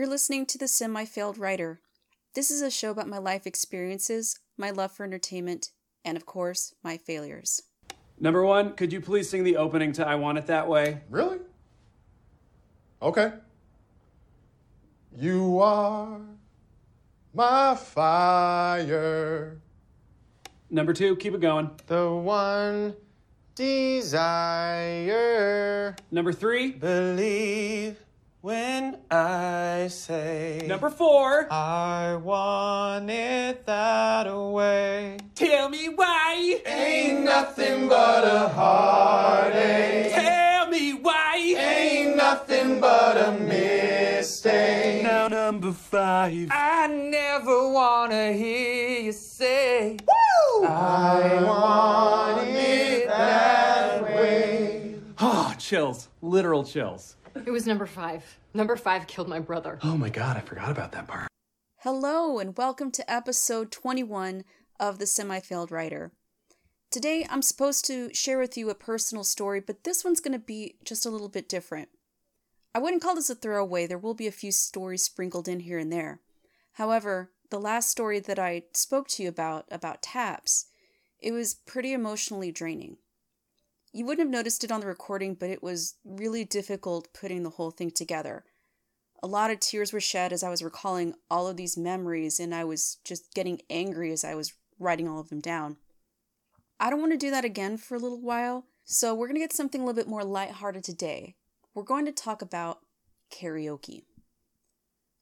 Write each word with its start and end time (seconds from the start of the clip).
You're 0.00 0.08
listening 0.08 0.46
to 0.46 0.56
The 0.56 0.66
Semi 0.66 1.04
Failed 1.04 1.36
Writer. 1.36 1.82
This 2.34 2.50
is 2.50 2.62
a 2.62 2.70
show 2.70 2.90
about 2.90 3.06
my 3.06 3.18
life 3.18 3.46
experiences, 3.46 4.38
my 4.56 4.70
love 4.70 4.92
for 4.92 5.04
entertainment, 5.04 5.72
and 6.06 6.16
of 6.16 6.24
course, 6.24 6.74
my 6.82 6.96
failures. 6.96 7.64
Number 8.18 8.42
one, 8.42 8.72
could 8.76 8.94
you 8.94 9.02
please 9.02 9.28
sing 9.28 9.44
the 9.44 9.58
opening 9.58 9.92
to 9.92 10.08
I 10.08 10.14
Want 10.14 10.38
It 10.38 10.46
That 10.46 10.66
Way? 10.66 11.02
Really? 11.10 11.40
Okay. 13.02 13.34
You 15.14 15.60
are 15.60 16.22
my 17.34 17.74
fire. 17.74 19.60
Number 20.70 20.94
two, 20.94 21.14
keep 21.16 21.34
it 21.34 21.42
going. 21.42 21.72
The 21.88 22.10
one 22.10 22.96
desire. 23.54 24.64
Number 26.10 26.32
three. 26.32 26.70
Believe 26.70 27.98
when 28.40 28.96
I 29.10 29.88
say. 29.88 30.64
Number 30.66 30.90
four. 30.90 31.52
I 31.52 32.16
want 32.16 33.10
it 33.10 33.66
that 33.66 34.34
way. 34.34 35.18
Tell 35.34 35.68
me 35.68 35.88
why. 35.88 36.60
Ain't 36.64 37.24
nothing 37.24 37.88
but 37.88 38.24
a 38.24 38.48
heartache. 38.48 40.12
Tell 40.12 40.68
me 40.68 40.94
why. 40.94 41.54
Ain't 41.58 42.16
nothing 42.16 42.80
but 42.80 43.16
a 43.18 43.32
mistake. 43.32 45.02
Now 45.02 45.28
number 45.28 45.72
five. 45.72 46.48
I 46.50 46.86
never 46.86 47.70
wanna 47.70 48.32
hear 48.32 49.00
you 49.02 49.12
say. 49.12 49.98
I 50.62 51.42
want 51.44 52.48
it 52.48 53.06
that 53.06 54.02
way. 54.02 54.96
Oh, 55.18 55.54
chills. 55.58 56.08
Literal 56.22 56.64
chills. 56.64 57.16
It 57.46 57.50
was 57.50 57.66
number 57.66 57.86
five. 57.86 58.38
Number 58.52 58.76
five 58.76 59.06
killed 59.06 59.28
my 59.28 59.38
brother. 59.38 59.78
Oh 59.82 59.96
my 59.96 60.10
god, 60.10 60.36
I 60.36 60.40
forgot 60.40 60.70
about 60.70 60.92
that 60.92 61.06
part. 61.06 61.28
Hello, 61.78 62.38
and 62.38 62.56
welcome 62.56 62.90
to 62.90 63.10
episode 63.10 63.72
21 63.72 64.44
of 64.78 64.98
The 64.98 65.06
Semi 65.06 65.40
Failed 65.40 65.70
Writer. 65.70 66.12
Today, 66.90 67.26
I'm 67.30 67.40
supposed 67.40 67.86
to 67.86 68.12
share 68.12 68.38
with 68.38 68.58
you 68.58 68.68
a 68.68 68.74
personal 68.74 69.24
story, 69.24 69.60
but 69.60 69.84
this 69.84 70.04
one's 70.04 70.20
going 70.20 70.34
to 70.34 70.38
be 70.38 70.76
just 70.84 71.06
a 71.06 71.10
little 71.10 71.30
bit 71.30 71.48
different. 71.48 71.88
I 72.74 72.78
wouldn't 72.78 73.02
call 73.02 73.14
this 73.14 73.30
a 73.30 73.34
throwaway, 73.34 73.86
there 73.86 73.96
will 73.96 74.14
be 74.14 74.26
a 74.26 74.32
few 74.32 74.52
stories 74.52 75.02
sprinkled 75.02 75.48
in 75.48 75.60
here 75.60 75.78
and 75.78 75.90
there. 75.90 76.20
However, 76.72 77.30
the 77.48 77.60
last 77.60 77.90
story 77.90 78.20
that 78.20 78.38
I 78.38 78.64
spoke 78.74 79.08
to 79.08 79.22
you 79.22 79.30
about, 79.30 79.64
about 79.70 80.02
taps, 80.02 80.66
it 81.18 81.32
was 81.32 81.54
pretty 81.54 81.94
emotionally 81.94 82.52
draining. 82.52 82.98
You 83.92 84.04
wouldn't 84.04 84.24
have 84.24 84.32
noticed 84.32 84.62
it 84.62 84.70
on 84.70 84.80
the 84.80 84.86
recording, 84.86 85.34
but 85.34 85.50
it 85.50 85.62
was 85.62 85.96
really 86.04 86.44
difficult 86.44 87.12
putting 87.12 87.42
the 87.42 87.50
whole 87.50 87.72
thing 87.72 87.90
together. 87.90 88.44
A 89.22 89.26
lot 89.26 89.50
of 89.50 89.60
tears 89.60 89.92
were 89.92 90.00
shed 90.00 90.32
as 90.32 90.42
I 90.42 90.48
was 90.48 90.62
recalling 90.62 91.14
all 91.30 91.48
of 91.48 91.56
these 91.56 91.76
memories, 91.76 92.38
and 92.38 92.54
I 92.54 92.64
was 92.64 92.98
just 93.04 93.34
getting 93.34 93.60
angry 93.68 94.12
as 94.12 94.24
I 94.24 94.34
was 94.34 94.54
writing 94.78 95.08
all 95.08 95.18
of 95.20 95.28
them 95.28 95.40
down. 95.40 95.76
I 96.78 96.88
don't 96.88 97.00
want 97.00 97.12
to 97.12 97.18
do 97.18 97.30
that 97.30 97.44
again 97.44 97.76
for 97.76 97.96
a 97.96 97.98
little 97.98 98.20
while, 98.20 98.64
so 98.84 99.14
we're 99.14 99.26
going 99.26 99.34
to 99.34 99.40
get 99.40 99.52
something 99.52 99.80
a 99.80 99.84
little 99.84 100.00
bit 100.00 100.08
more 100.08 100.24
lighthearted 100.24 100.84
today. 100.84 101.34
We're 101.74 101.82
going 101.82 102.06
to 102.06 102.12
talk 102.12 102.42
about 102.42 102.78
karaoke. 103.30 104.04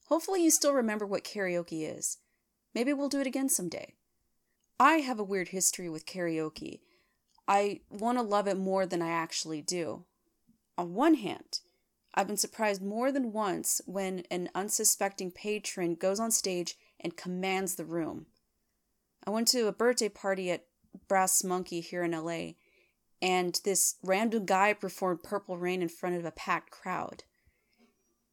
Hopefully, 0.08 0.44
you 0.44 0.50
still 0.50 0.74
remember 0.74 1.06
what 1.06 1.24
karaoke 1.24 1.90
is. 1.96 2.18
Maybe 2.74 2.92
we'll 2.92 3.08
do 3.08 3.20
it 3.20 3.26
again 3.26 3.48
someday. 3.48 3.94
I 4.78 4.96
have 4.96 5.18
a 5.18 5.24
weird 5.24 5.48
history 5.48 5.88
with 5.88 6.06
karaoke. 6.06 6.80
I 7.48 7.80
want 7.88 8.18
to 8.18 8.22
love 8.22 8.46
it 8.46 8.58
more 8.58 8.84
than 8.84 9.00
I 9.00 9.08
actually 9.08 9.62
do. 9.62 10.04
On 10.76 10.94
one 10.94 11.14
hand, 11.14 11.60
I've 12.14 12.26
been 12.26 12.36
surprised 12.36 12.82
more 12.82 13.10
than 13.10 13.32
once 13.32 13.80
when 13.86 14.24
an 14.30 14.50
unsuspecting 14.54 15.30
patron 15.30 15.94
goes 15.94 16.20
on 16.20 16.30
stage 16.30 16.76
and 17.00 17.16
commands 17.16 17.74
the 17.76 17.86
room. 17.86 18.26
I 19.26 19.30
went 19.30 19.48
to 19.48 19.66
a 19.66 19.72
birthday 19.72 20.10
party 20.10 20.50
at 20.50 20.66
Brass 21.08 21.42
Monkey 21.42 21.80
here 21.80 22.02
in 22.02 22.12
LA, 22.12 22.52
and 23.22 23.58
this 23.64 23.96
random 24.02 24.44
guy 24.44 24.74
performed 24.74 25.22
Purple 25.22 25.56
Rain 25.56 25.80
in 25.80 25.88
front 25.88 26.16
of 26.16 26.24
a 26.24 26.30
packed 26.30 26.70
crowd. 26.70 27.24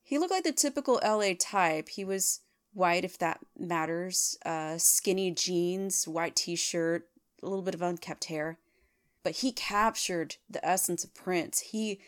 He 0.04 0.18
looked 0.18 0.32
like 0.32 0.44
the 0.44 0.52
typical 0.52 1.00
LA 1.04 1.34
type. 1.40 1.90
He 1.90 2.04
was 2.04 2.42
white, 2.74 3.06
if 3.06 3.18
that 3.20 3.40
matters, 3.58 4.38
uh, 4.46 4.78
skinny 4.78 5.32
jeans, 5.32 6.08
white 6.08 6.36
t 6.36 6.56
shirt, 6.56 7.08
a 7.42 7.48
little 7.48 7.64
bit 7.64 7.76
of 7.76 7.82
unkept 7.82 8.26
hair. 8.26 8.60
But 9.26 9.38
he 9.38 9.52
captured 9.52 10.36
the 10.48 10.64
essence 10.64 11.04
of 11.04 11.16
Prince. 11.16 11.60
He 11.72 12.00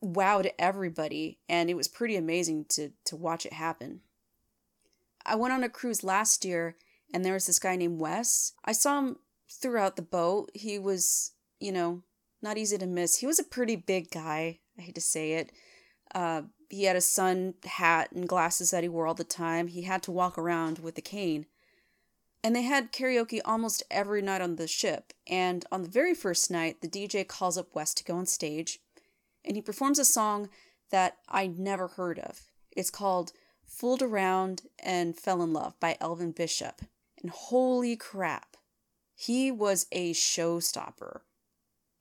wowed 0.00 0.48
everybody, 0.56 1.40
and 1.48 1.68
it 1.68 1.76
was 1.76 1.88
pretty 1.88 2.14
amazing 2.14 2.66
to, 2.70 2.92
to 3.06 3.16
watch 3.16 3.44
it 3.44 3.52
happen. 3.52 4.02
I 5.26 5.34
went 5.34 5.52
on 5.52 5.64
a 5.64 5.68
cruise 5.68 6.04
last 6.04 6.44
year, 6.44 6.76
and 7.12 7.24
there 7.24 7.32
was 7.32 7.46
this 7.46 7.58
guy 7.58 7.74
named 7.74 8.00
Wes. 8.00 8.52
I 8.64 8.70
saw 8.70 9.00
him 9.00 9.16
throughout 9.50 9.96
the 9.96 10.02
boat. 10.02 10.52
He 10.54 10.78
was, 10.78 11.32
you 11.58 11.72
know, 11.72 12.04
not 12.40 12.56
easy 12.56 12.78
to 12.78 12.86
miss. 12.86 13.16
He 13.16 13.26
was 13.26 13.40
a 13.40 13.44
pretty 13.44 13.74
big 13.74 14.12
guy. 14.12 14.60
I 14.78 14.82
hate 14.82 14.94
to 14.94 15.00
say 15.00 15.32
it. 15.32 15.50
Uh, 16.14 16.42
he 16.70 16.84
had 16.84 16.94
a 16.94 17.00
sun 17.00 17.54
hat 17.64 18.12
and 18.12 18.28
glasses 18.28 18.70
that 18.70 18.84
he 18.84 18.88
wore 18.88 19.08
all 19.08 19.14
the 19.14 19.24
time. 19.24 19.66
He 19.66 19.82
had 19.82 20.04
to 20.04 20.12
walk 20.12 20.38
around 20.38 20.78
with 20.78 20.96
a 20.98 21.02
cane. 21.02 21.46
And 22.42 22.54
they 22.54 22.62
had 22.62 22.92
karaoke 22.92 23.40
almost 23.44 23.82
every 23.90 24.22
night 24.22 24.40
on 24.40 24.56
the 24.56 24.68
ship. 24.68 25.12
And 25.26 25.64
on 25.72 25.82
the 25.82 25.88
very 25.88 26.14
first 26.14 26.50
night, 26.50 26.80
the 26.80 26.88
DJ 26.88 27.26
calls 27.26 27.58
up 27.58 27.74
Wes 27.74 27.92
to 27.94 28.04
go 28.04 28.16
on 28.16 28.26
stage, 28.26 28.78
and 29.44 29.56
he 29.56 29.62
performs 29.62 29.98
a 29.98 30.04
song 30.04 30.48
that 30.90 31.16
I'd 31.28 31.58
never 31.58 31.88
heard 31.88 32.18
of. 32.18 32.42
It's 32.70 32.90
called 32.90 33.32
Fooled 33.66 34.02
Around 34.02 34.62
and 34.78 35.16
Fell 35.16 35.42
in 35.42 35.52
Love 35.52 35.78
by 35.80 35.96
Elvin 36.00 36.32
Bishop. 36.32 36.82
And 37.20 37.30
holy 37.30 37.96
crap, 37.96 38.56
he 39.14 39.50
was 39.50 39.86
a 39.90 40.12
showstopper. 40.12 41.20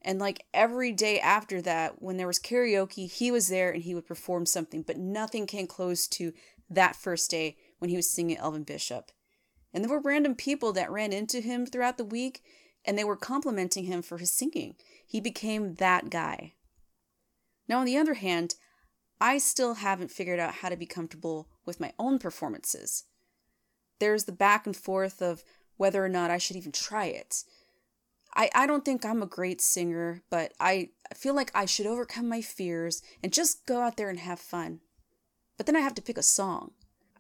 And 0.01 0.19
like 0.19 0.45
every 0.53 0.91
day 0.91 1.19
after 1.19 1.61
that, 1.63 2.01
when 2.01 2.17
there 2.17 2.27
was 2.27 2.39
karaoke, 2.39 3.11
he 3.11 3.31
was 3.31 3.47
there 3.47 3.71
and 3.71 3.83
he 3.83 3.95
would 3.95 4.05
perform 4.05 4.45
something, 4.45 4.83
but 4.83 4.97
nothing 4.97 5.47
came 5.47 5.67
close 5.67 6.07
to 6.09 6.33
that 6.69 6.95
first 6.95 7.31
day 7.31 7.57
when 7.79 7.89
he 7.89 7.95
was 7.95 8.09
singing 8.09 8.37
Elvin 8.37 8.63
Bishop. 8.63 9.11
And 9.77 9.83
there 9.83 9.91
were 9.91 9.99
random 9.99 10.33
people 10.33 10.73
that 10.73 10.89
ran 10.89 11.13
into 11.13 11.39
him 11.39 11.67
throughout 11.67 11.99
the 11.99 12.03
week 12.03 12.43
and 12.83 12.97
they 12.97 13.03
were 13.03 13.15
complimenting 13.15 13.83
him 13.83 14.01
for 14.01 14.17
his 14.17 14.31
singing. 14.31 14.73
He 15.05 15.21
became 15.21 15.75
that 15.75 16.09
guy. 16.09 16.53
Now, 17.67 17.81
on 17.81 17.85
the 17.85 17.95
other 17.95 18.15
hand, 18.15 18.55
I 19.21 19.37
still 19.37 19.75
haven't 19.75 20.09
figured 20.09 20.39
out 20.39 20.55
how 20.55 20.69
to 20.69 20.75
be 20.75 20.87
comfortable 20.87 21.47
with 21.63 21.79
my 21.79 21.93
own 21.99 22.17
performances. 22.17 23.03
There's 23.99 24.23
the 24.23 24.31
back 24.31 24.65
and 24.65 24.75
forth 24.75 25.21
of 25.21 25.43
whether 25.75 26.03
or 26.03 26.09
not 26.09 26.31
I 26.31 26.39
should 26.39 26.55
even 26.55 26.71
try 26.71 27.05
it. 27.05 27.43
I, 28.35 28.49
I 28.55 28.65
don't 28.65 28.83
think 28.83 29.05
I'm 29.05 29.21
a 29.21 29.27
great 29.27 29.61
singer, 29.61 30.23
but 30.31 30.53
I 30.59 30.89
feel 31.13 31.35
like 31.35 31.51
I 31.53 31.67
should 31.67 31.85
overcome 31.85 32.27
my 32.27 32.41
fears 32.41 33.03
and 33.21 33.31
just 33.31 33.67
go 33.67 33.81
out 33.81 33.95
there 33.95 34.09
and 34.09 34.21
have 34.21 34.39
fun. 34.39 34.79
But 35.55 35.67
then 35.67 35.75
I 35.75 35.81
have 35.81 35.93
to 35.93 36.01
pick 36.01 36.17
a 36.17 36.23
song. 36.23 36.71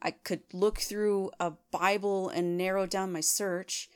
I 0.07 0.11
could 0.11 0.43
look 0.53 0.79
through 0.79 1.31
a 1.37 1.51
Bible 1.69 2.29
and 2.29 2.57
narrow 2.57 2.85
down 2.85 3.11
my 3.11 3.19
search. 3.19 3.89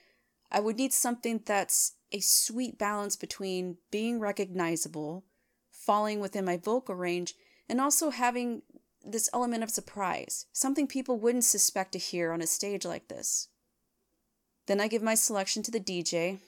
I 0.51 0.59
would 0.59 0.75
need 0.75 0.91
something 0.91 1.39
that's 1.45 1.93
a 2.11 2.19
sweet 2.19 2.77
balance 2.77 3.15
between 3.15 3.77
being 3.91 4.19
recognizable, 4.19 5.23
falling 5.71 6.19
within 6.19 6.43
my 6.43 6.57
vocal 6.57 6.95
range, 6.95 7.35
and 7.69 7.79
also 7.79 8.09
having 8.09 8.61
this 9.05 9.29
element 9.33 9.63
of 9.63 9.69
surprise, 9.69 10.47
something 10.51 10.85
people 10.85 11.17
wouldn't 11.17 11.45
suspect 11.45 11.93
to 11.93 11.97
hear 11.97 12.33
on 12.33 12.41
a 12.41 12.45
stage 12.45 12.83
like 12.83 13.07
this. 13.07 13.47
Then 14.67 14.81
I 14.81 14.89
give 14.89 15.01
my 15.01 15.15
selection 15.15 15.63
to 15.63 15.71
the 15.71 15.79
DJ, 15.79 16.39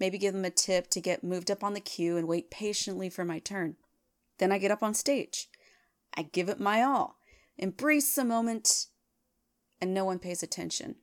maybe 0.00 0.18
give 0.18 0.34
them 0.34 0.44
a 0.44 0.50
tip 0.50 0.90
to 0.90 1.00
get 1.00 1.22
moved 1.22 1.52
up 1.52 1.62
on 1.62 1.74
the 1.74 1.80
queue 1.80 2.16
and 2.16 2.26
wait 2.26 2.50
patiently 2.50 3.08
for 3.08 3.24
my 3.24 3.38
turn. 3.38 3.76
Then 4.38 4.50
I 4.50 4.58
get 4.58 4.72
up 4.72 4.82
on 4.82 4.92
stage. 4.92 5.48
I 6.16 6.24
give 6.24 6.48
it 6.48 6.58
my 6.58 6.82
all, 6.82 7.21
embrace 7.58 8.14
the 8.14 8.24
moment, 8.24 8.86
and 9.80 9.92
no 9.92 10.04
one 10.04 10.18
pays 10.18 10.42
attention. 10.42 10.96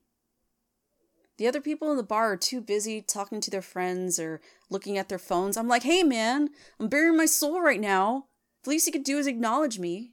The 1.37 1.47
other 1.47 1.61
people 1.61 1.89
in 1.89 1.97
the 1.97 2.03
bar 2.03 2.33
are 2.33 2.37
too 2.37 2.59
busy 2.59 3.01
talking 3.01 3.39
to 3.39 3.49
their 3.49 3.61
friends 3.61 4.19
or 4.19 4.41
looking 4.69 4.97
at 4.97 5.07
their 5.07 5.17
phones. 5.17 5.55
I'm 5.55 5.69
like, 5.69 5.83
hey 5.83 6.03
man, 6.03 6.49
I'm 6.79 6.89
baring 6.89 7.15
my 7.15 7.25
soul 7.25 7.61
right 7.61 7.79
now. 7.79 8.25
The 8.63 8.71
least 8.71 8.87
you 8.87 8.91
could 8.91 9.05
do 9.05 9.17
is 9.17 9.25
acknowledge 9.25 9.79
me. 9.79 10.11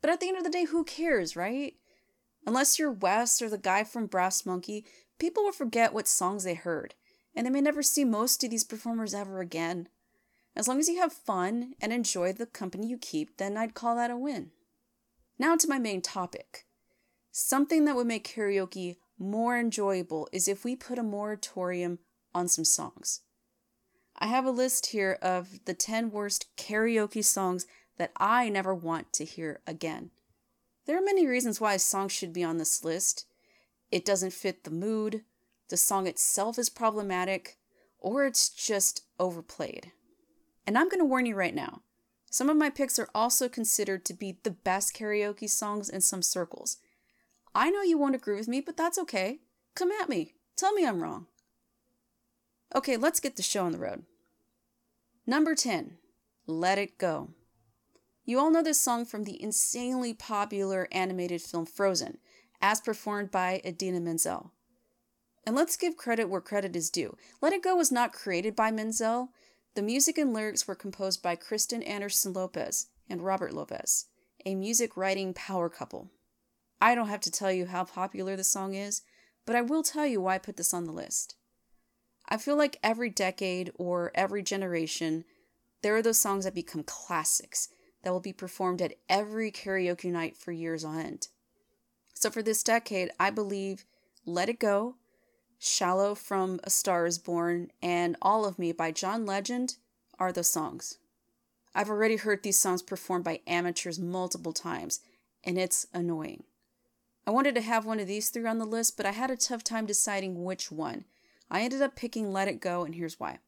But 0.00 0.10
at 0.10 0.20
the 0.20 0.28
end 0.28 0.38
of 0.38 0.44
the 0.44 0.50
day, 0.50 0.66
who 0.66 0.84
cares, 0.84 1.34
right? 1.34 1.74
Unless 2.46 2.78
you're 2.78 2.92
Wes 2.92 3.42
or 3.42 3.50
the 3.50 3.58
guy 3.58 3.82
from 3.82 4.06
Brass 4.06 4.46
Monkey, 4.46 4.86
people 5.18 5.42
will 5.42 5.52
forget 5.52 5.92
what 5.92 6.06
songs 6.06 6.44
they 6.44 6.54
heard, 6.54 6.94
and 7.34 7.44
they 7.44 7.50
may 7.50 7.60
never 7.60 7.82
see 7.82 8.04
most 8.04 8.44
of 8.44 8.50
these 8.50 8.64
performers 8.64 9.14
ever 9.14 9.40
again. 9.40 9.88
As 10.56 10.68
long 10.68 10.78
as 10.78 10.88
you 10.88 11.00
have 11.00 11.12
fun 11.12 11.74
and 11.80 11.92
enjoy 11.92 12.32
the 12.32 12.46
company 12.46 12.86
you 12.86 12.98
keep, 12.98 13.36
then 13.36 13.56
I'd 13.56 13.74
call 13.74 13.96
that 13.96 14.10
a 14.10 14.16
win. 14.16 14.52
Now 15.40 15.56
to 15.56 15.68
my 15.68 15.78
main 15.78 16.02
topic. 16.02 16.66
Something 17.32 17.86
that 17.86 17.96
would 17.96 18.06
make 18.06 18.28
karaoke 18.28 18.98
more 19.18 19.58
enjoyable 19.58 20.28
is 20.32 20.46
if 20.46 20.66
we 20.66 20.76
put 20.76 20.98
a 20.98 21.02
moratorium 21.02 21.98
on 22.34 22.46
some 22.46 22.66
songs. 22.66 23.22
I 24.18 24.26
have 24.26 24.44
a 24.44 24.50
list 24.50 24.88
here 24.88 25.16
of 25.22 25.64
the 25.64 25.72
10 25.72 26.10
worst 26.10 26.54
karaoke 26.58 27.24
songs 27.24 27.66
that 27.96 28.12
I 28.18 28.50
never 28.50 28.74
want 28.74 29.14
to 29.14 29.24
hear 29.24 29.62
again. 29.66 30.10
There 30.84 30.98
are 30.98 31.02
many 31.02 31.26
reasons 31.26 31.58
why 31.58 31.72
a 31.72 31.78
song 31.78 32.08
should 32.08 32.34
be 32.34 32.44
on 32.44 32.58
this 32.58 32.84
list. 32.84 33.24
It 33.90 34.04
doesn't 34.04 34.34
fit 34.34 34.64
the 34.64 34.70
mood, 34.70 35.24
the 35.70 35.78
song 35.78 36.06
itself 36.06 36.58
is 36.58 36.68
problematic, 36.68 37.56
or 37.98 38.26
it's 38.26 38.50
just 38.50 39.04
overplayed. 39.18 39.92
And 40.66 40.76
I'm 40.76 40.90
going 40.90 41.00
to 41.00 41.06
warn 41.06 41.24
you 41.24 41.34
right 41.34 41.54
now 41.54 41.80
some 42.30 42.48
of 42.48 42.56
my 42.56 42.70
picks 42.70 42.98
are 42.98 43.08
also 43.14 43.48
considered 43.48 44.04
to 44.04 44.14
be 44.14 44.38
the 44.44 44.52
best 44.52 44.94
karaoke 44.94 45.50
songs 45.50 45.88
in 45.88 46.00
some 46.00 46.22
circles. 46.22 46.78
I 47.54 47.70
know 47.70 47.82
you 47.82 47.98
won't 47.98 48.14
agree 48.14 48.36
with 48.36 48.48
me, 48.48 48.60
but 48.60 48.76
that's 48.76 48.98
okay. 48.98 49.40
Come 49.74 49.90
at 49.90 50.08
me. 50.08 50.34
Tell 50.56 50.72
me 50.72 50.86
I'm 50.86 51.02
wrong. 51.02 51.26
Okay, 52.74 52.96
let's 52.96 53.18
get 53.18 53.36
the 53.36 53.42
show 53.42 53.64
on 53.64 53.72
the 53.72 53.78
road. 53.78 54.04
Number 55.26 55.56
10, 55.56 55.98
Let 56.46 56.78
It 56.78 56.98
Go. 56.98 57.30
You 58.24 58.38
all 58.38 58.50
know 58.50 58.62
this 58.62 58.80
song 58.80 59.04
from 59.04 59.24
the 59.24 59.42
insanely 59.42 60.14
popular 60.14 60.86
animated 60.92 61.42
film 61.42 61.66
Frozen, 61.66 62.18
as 62.62 62.80
performed 62.80 63.32
by 63.32 63.60
Idina 63.64 63.98
Menzel. 63.98 64.52
And 65.44 65.56
let's 65.56 65.76
give 65.76 65.96
credit 65.96 66.28
where 66.28 66.40
credit 66.40 66.76
is 66.76 66.90
due. 66.90 67.16
Let 67.42 67.52
It 67.52 67.62
Go 67.62 67.74
was 67.74 67.90
not 67.90 68.12
created 68.12 68.54
by 68.54 68.70
Menzel. 68.70 69.30
The 69.74 69.82
music 69.82 70.18
and 70.18 70.34
lyrics 70.34 70.66
were 70.66 70.74
composed 70.74 71.22
by 71.22 71.36
Kristen 71.36 71.82
Anderson 71.84 72.32
Lopez 72.32 72.88
and 73.08 73.22
Robert 73.22 73.52
Lopez, 73.52 74.06
a 74.44 74.56
music 74.56 74.96
writing 74.96 75.32
power 75.32 75.68
couple. 75.68 76.10
I 76.80 76.96
don't 76.96 77.08
have 77.08 77.20
to 77.20 77.30
tell 77.30 77.52
you 77.52 77.66
how 77.66 77.84
popular 77.84 78.34
the 78.34 78.42
song 78.42 78.74
is, 78.74 79.02
but 79.46 79.54
I 79.54 79.62
will 79.62 79.84
tell 79.84 80.06
you 80.06 80.20
why 80.20 80.34
I 80.34 80.38
put 80.38 80.56
this 80.56 80.74
on 80.74 80.86
the 80.86 80.92
list. 80.92 81.36
I 82.28 82.36
feel 82.36 82.56
like 82.56 82.78
every 82.82 83.10
decade 83.10 83.70
or 83.76 84.10
every 84.14 84.42
generation, 84.42 85.24
there 85.82 85.94
are 85.94 86.02
those 86.02 86.18
songs 86.18 86.44
that 86.44 86.54
become 86.54 86.82
classics 86.82 87.68
that 88.02 88.10
will 88.12 88.20
be 88.20 88.32
performed 88.32 88.82
at 88.82 88.94
every 89.08 89.52
karaoke 89.52 90.10
night 90.10 90.36
for 90.36 90.50
years 90.50 90.84
on 90.84 90.98
end. 90.98 91.28
So 92.14 92.28
for 92.28 92.42
this 92.42 92.64
decade, 92.64 93.10
I 93.20 93.30
believe 93.30 93.84
Let 94.26 94.48
It 94.48 94.58
Go, 94.58 94.96
Shallow 95.62 96.14
from 96.14 96.58
A 96.64 96.70
Star 96.70 97.04
is 97.04 97.18
Born, 97.18 97.70
and 97.82 98.16
All 98.22 98.46
of 98.46 98.58
Me 98.58 98.72
by 98.72 98.92
John 98.92 99.26
Legend 99.26 99.76
are 100.18 100.32
those 100.32 100.48
songs. 100.48 100.96
I've 101.74 101.90
already 101.90 102.16
heard 102.16 102.42
these 102.42 102.56
songs 102.56 102.80
performed 102.80 103.24
by 103.26 103.42
amateurs 103.46 103.98
multiple 103.98 104.54
times, 104.54 105.00
and 105.44 105.58
it's 105.58 105.86
annoying. 105.92 106.44
I 107.26 107.30
wanted 107.30 107.54
to 107.56 107.60
have 107.60 107.84
one 107.84 108.00
of 108.00 108.06
these 108.06 108.30
three 108.30 108.46
on 108.46 108.56
the 108.56 108.64
list, 108.64 108.96
but 108.96 109.04
I 109.04 109.10
had 109.10 109.30
a 109.30 109.36
tough 109.36 109.62
time 109.62 109.84
deciding 109.84 110.42
which 110.42 110.72
one. 110.72 111.04
I 111.50 111.60
ended 111.60 111.82
up 111.82 111.94
picking 111.94 112.32
Let 112.32 112.48
It 112.48 112.62
Go, 112.62 112.84
and 112.84 112.94
here's 112.94 113.20
why. 113.20 113.40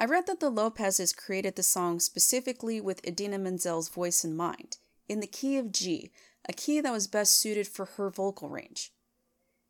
I 0.00 0.06
read 0.06 0.26
that 0.26 0.40
the 0.40 0.50
Lopezes 0.50 1.16
created 1.16 1.54
the 1.54 1.62
song 1.62 2.00
specifically 2.00 2.80
with 2.80 3.06
Idina 3.06 3.38
Menzel's 3.38 3.88
voice 3.88 4.24
in 4.24 4.34
mind, 4.36 4.78
in 5.08 5.20
the 5.20 5.28
key 5.28 5.56
of 5.56 5.70
G, 5.70 6.10
a 6.48 6.52
key 6.52 6.80
that 6.80 6.92
was 6.92 7.06
best 7.06 7.38
suited 7.38 7.68
for 7.68 7.84
her 7.84 8.10
vocal 8.10 8.48
range. 8.48 8.90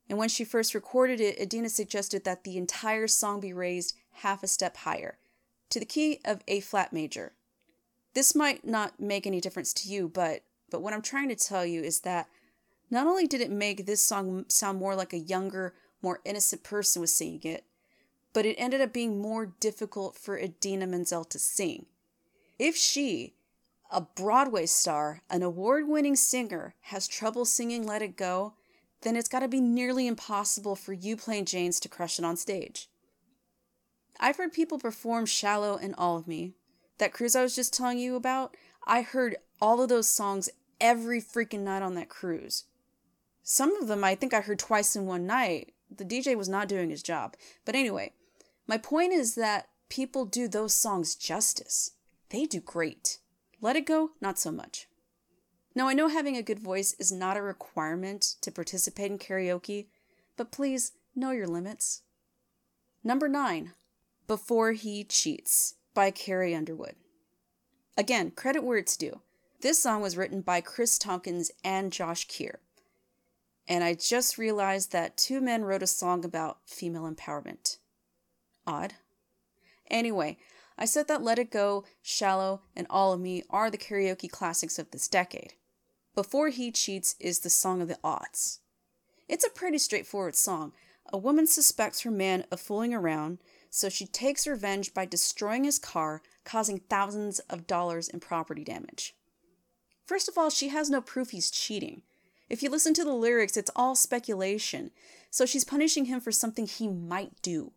And 0.09 0.19
when 0.19 0.29
she 0.29 0.45
first 0.45 0.75
recorded 0.75 1.21
it, 1.21 1.41
Idina 1.41 1.69
suggested 1.69 2.25
that 2.25 2.45
the 2.45 2.59
entire 2.59 3.07
song 3.07 3.41
be 3.41 3.53
raised 3.53 3.97
half 4.17 4.43
a 4.43 4.49
step 4.49 4.79
higher, 4.79 5.19
to 5.71 5.79
the 5.79 5.87
key 5.87 6.21
of 6.25 6.43
A 6.49 6.61
flat 6.61 6.93
major. 6.93 7.33
This 8.15 8.35
might 8.35 8.67
not 8.67 9.01
make 9.01 9.27
any 9.27 9.41
difference 9.41 9.73
to 9.75 9.89
you, 9.89 10.09
but 10.09 10.43
but 10.71 10.81
what 10.83 10.95
I'm 10.95 11.03
trying 11.03 11.29
to 11.29 11.35
tell 11.35 11.67
you 11.67 11.83
is 11.83 12.01
that 12.01 12.29
not 12.91 13.07
only 13.07 13.27
did 13.27 13.41
it 13.43 13.51
make 13.51 13.85
this 13.85 14.03
song 14.03 14.47
sound 14.49 14.79
more 14.79 14.95
like 14.95 15.13
a 15.13 15.19
younger, 15.19 15.75
more 16.01 16.21
innocent 16.25 16.63
person 16.63 17.01
was 17.01 17.15
singing 17.15 17.43
it, 17.45 17.65
but 18.33 18.47
it 18.47 18.57
ended 18.57 18.81
up 18.81 18.93
being 18.93 19.21
more 19.21 19.47
difficult 19.61 20.17
for 20.17 20.39
Idina 20.39 20.87
Menzel 20.87 21.25
to 21.25 21.39
sing. 21.39 21.87
If 22.59 22.77
she, 22.77 23.35
a 23.91 24.01
Broadway 24.01 24.67
star, 24.67 25.23
an 25.29 25.43
award 25.43 25.89
winning 25.89 26.17
singer, 26.17 26.75
has 26.83 27.07
trouble 27.07 27.45
singing 27.45 27.87
Let 27.87 28.03
It 28.03 28.17
Go, 28.17 28.55
then 29.03 29.17
it's 29.17 29.29
got 29.29 29.41
to 29.41 29.49
be 29.49 29.61
nearly 29.61 30.07
impossible 30.07 30.77
for 30.77 30.93
you 30.93 31.17
plain 31.17 31.45
Janes 31.45 31.81
to 31.81 31.89
crush 31.89 32.19
it 32.19 32.25
on 32.25 32.37
stage. 32.37 32.89
I've 34.21 34.37
heard 34.37 34.53
people 34.53 34.79
perform 34.79 35.27
Shallow 35.27 35.77
and 35.77 35.95
All 35.97 36.17
of 36.17 36.29
Me. 36.29 36.55
That 36.99 37.13
cruise 37.13 37.35
I 37.35 37.43
was 37.43 37.57
just 37.57 37.75
telling 37.75 37.99
you 37.99 38.15
about, 38.15 38.57
I 38.87 39.03
heard 39.03 39.37
all 39.61 39.83
of 39.83 39.89
those 39.89 40.09
songs 40.09 40.49
every 40.81 41.21
freaking 41.21 41.61
night 41.61 41.83
on 41.83 41.95
that 41.95 42.09
cruise. 42.09 42.65
Some 43.43 43.75
of 43.77 43.89
them 43.89 44.05
I 44.05 44.15
think 44.15 44.33
I 44.33 44.41
heard 44.41 44.59
twice 44.59 44.95
in 44.95 45.07
one 45.07 45.27
night. 45.27 45.73
The 45.91 46.05
DJ 46.05 46.37
was 46.37 46.49
not 46.49 46.69
doing 46.69 46.91
his 46.91 47.03
job. 47.03 47.37
But 47.65 47.75
anyway, 47.75 48.13
my 48.67 48.79
point 48.79 49.13
is 49.13 49.35
that 49.35 49.69
people 49.89 50.25
do 50.25 50.47
those 50.49 50.75
songs 50.75 51.15
justice. 51.15 51.93
They 52.31 52.47
do 52.47 52.61
great. 52.61 53.19
Let 53.61 53.77
It 53.77 53.87
Go, 53.87 54.11
not 54.21 54.39
so 54.39 54.51
much. 54.51 54.87
Now, 55.75 55.89
I 55.89 55.95
know 55.95 56.09
having 56.09 56.37
a 56.37 56.43
good 56.43 56.59
voice 56.59 56.95
is 56.99 57.11
not 57.11 57.37
a 57.37 57.43
requirement 57.43 58.37
to 58.43 58.51
participate 58.51 59.11
in 59.11 59.19
karaoke, 59.19 59.87
but 60.37 60.53
please 60.53 60.93
know 61.15 61.31
your 61.31 61.47
limits. 61.47 62.03
Number 63.03 63.29
9, 63.29 63.73
Before 64.27 64.73
He 64.73 65.05
Cheats 65.05 65.77
by 65.95 66.11
Carrie 66.11 66.55
Underwood. 66.55 66.95
Again, 67.97 68.31
credit 68.31 68.65
where 68.65 68.79
it's 68.79 68.97
due. 68.97 69.21
This 69.61 69.79
song 69.79 70.03
was 70.03 70.17
written 70.17 70.41
by 70.41 70.61
Chris 70.61 70.99
Tompkins 70.99 71.51
and 71.65 71.93
Josh 71.93 72.27
Kear 72.27 72.61
and 73.69 73.85
I 73.85 73.95
just 73.95 74.39
realized 74.39 74.93
that 74.93 75.17
two 75.17 75.41
men 75.41 75.65
wrote 75.65 75.83
a 75.83 75.87
song 75.87 76.25
about 76.25 76.59
female 76.67 77.11
empowerment. 77.11 77.79
Odd. 78.67 78.95
Anyway, 79.91 80.39
I 80.79 80.85
said 80.85 81.09
that 81.09 81.23
Let 81.23 81.39
It 81.39 81.51
Go, 81.51 81.85
Shallow, 82.03 82.63
and 82.75 82.87
All 82.91 83.13
of 83.13 83.21
Me 83.21 83.43
are 83.51 83.71
the 83.71 83.79
karaoke 83.79 84.31
classics 84.31 84.79
of 84.79 84.91
this 84.91 85.09
decade. 85.09 85.55
Before 86.15 86.51
He 86.51 86.71
Cheats 86.71 87.17
is 87.19 87.39
the 87.39 87.49
song 87.49 87.81
of 87.81 87.89
the 87.89 87.99
aughts. 88.05 88.59
It's 89.29 89.47
a 89.47 89.51
pretty 89.51 89.79
straightforward 89.79 90.37
song. 90.37 90.73
A 91.11 91.17
woman 91.17 91.47
suspects 91.47 92.03
her 92.03 92.11
man 92.11 92.45
of 92.53 92.61
fooling 92.61 92.93
around, 92.93 93.39
so 93.71 93.89
she 93.89 94.05
takes 94.05 94.47
revenge 94.47 94.93
by 94.93 95.07
destroying 95.07 95.65
his 95.65 95.79
car, 95.79 96.21
causing 96.45 96.81
thousands 96.81 97.39
of 97.49 97.67
dollars 97.67 98.09
in 98.09 98.21
property 98.21 98.63
damage. 98.63 99.15
First 100.05 100.29
of 100.29 100.37
all, 100.37 100.51
she 100.51 100.69
has 100.69 100.91
no 100.91 101.01
proof 101.01 101.31
he's 101.31 101.51
cheating. 101.51 102.03
If 102.51 102.63
you 102.63 102.69
listen 102.69 102.93
to 102.95 103.05
the 103.05 103.15
lyrics, 103.15 103.57
it's 103.57 103.71
all 103.75 103.95
speculation. 103.95 104.91
So 105.31 105.47
she's 105.47 105.65
punishing 105.65 106.05
him 106.05 106.21
for 106.21 106.31
something 106.31 106.67
he 106.67 106.89
might 106.89 107.41
do. 107.41 107.73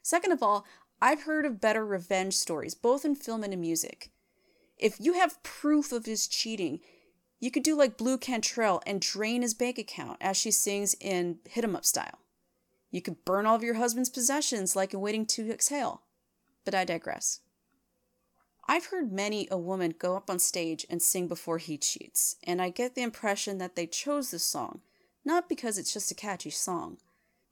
Second 0.00 0.30
of 0.30 0.44
all, 0.44 0.64
I've 1.02 1.24
heard 1.24 1.44
of 1.44 1.60
better 1.60 1.84
revenge 1.84 2.34
stories, 2.34 2.76
both 2.76 3.04
in 3.04 3.16
film 3.16 3.42
and 3.42 3.52
in 3.52 3.60
music. 3.60 4.12
If 4.78 5.00
you 5.00 5.14
have 5.14 5.42
proof 5.42 5.90
of 5.90 6.06
his 6.06 6.28
cheating, 6.28 6.78
you 7.40 7.50
could 7.50 7.62
do 7.62 7.76
like 7.76 7.96
Blu 7.96 8.18
Cantrell 8.18 8.82
and 8.86 9.00
drain 9.00 9.42
his 9.42 9.54
bank 9.54 9.78
account 9.78 10.18
as 10.20 10.36
she 10.36 10.50
sings 10.50 10.94
in 11.00 11.38
Hit 11.48 11.64
'em 11.64 11.76
Up 11.76 11.84
style. 11.84 12.18
You 12.90 13.02
could 13.02 13.24
burn 13.24 13.46
all 13.46 13.54
of 13.54 13.62
your 13.62 13.74
husband's 13.74 14.08
possessions 14.08 14.74
like 14.74 14.94
in 14.94 15.00
Waiting 15.00 15.26
to 15.26 15.50
Exhale. 15.50 16.02
But 16.64 16.74
I 16.74 16.84
digress. 16.84 17.40
I've 18.66 18.86
heard 18.86 19.12
many 19.12 19.48
a 19.50 19.56
woman 19.56 19.94
go 19.98 20.16
up 20.16 20.28
on 20.28 20.38
stage 20.38 20.84
and 20.90 21.02
sing 21.02 21.26
before 21.26 21.58
he 21.58 21.78
cheats, 21.78 22.36
and 22.44 22.60
I 22.60 22.68
get 22.68 22.94
the 22.94 23.02
impression 23.02 23.56
that 23.58 23.76
they 23.76 23.86
chose 23.86 24.30
this 24.30 24.44
song, 24.44 24.82
not 25.24 25.48
because 25.48 25.78
it's 25.78 25.92
just 25.92 26.10
a 26.10 26.14
catchy 26.14 26.50
song. 26.50 26.98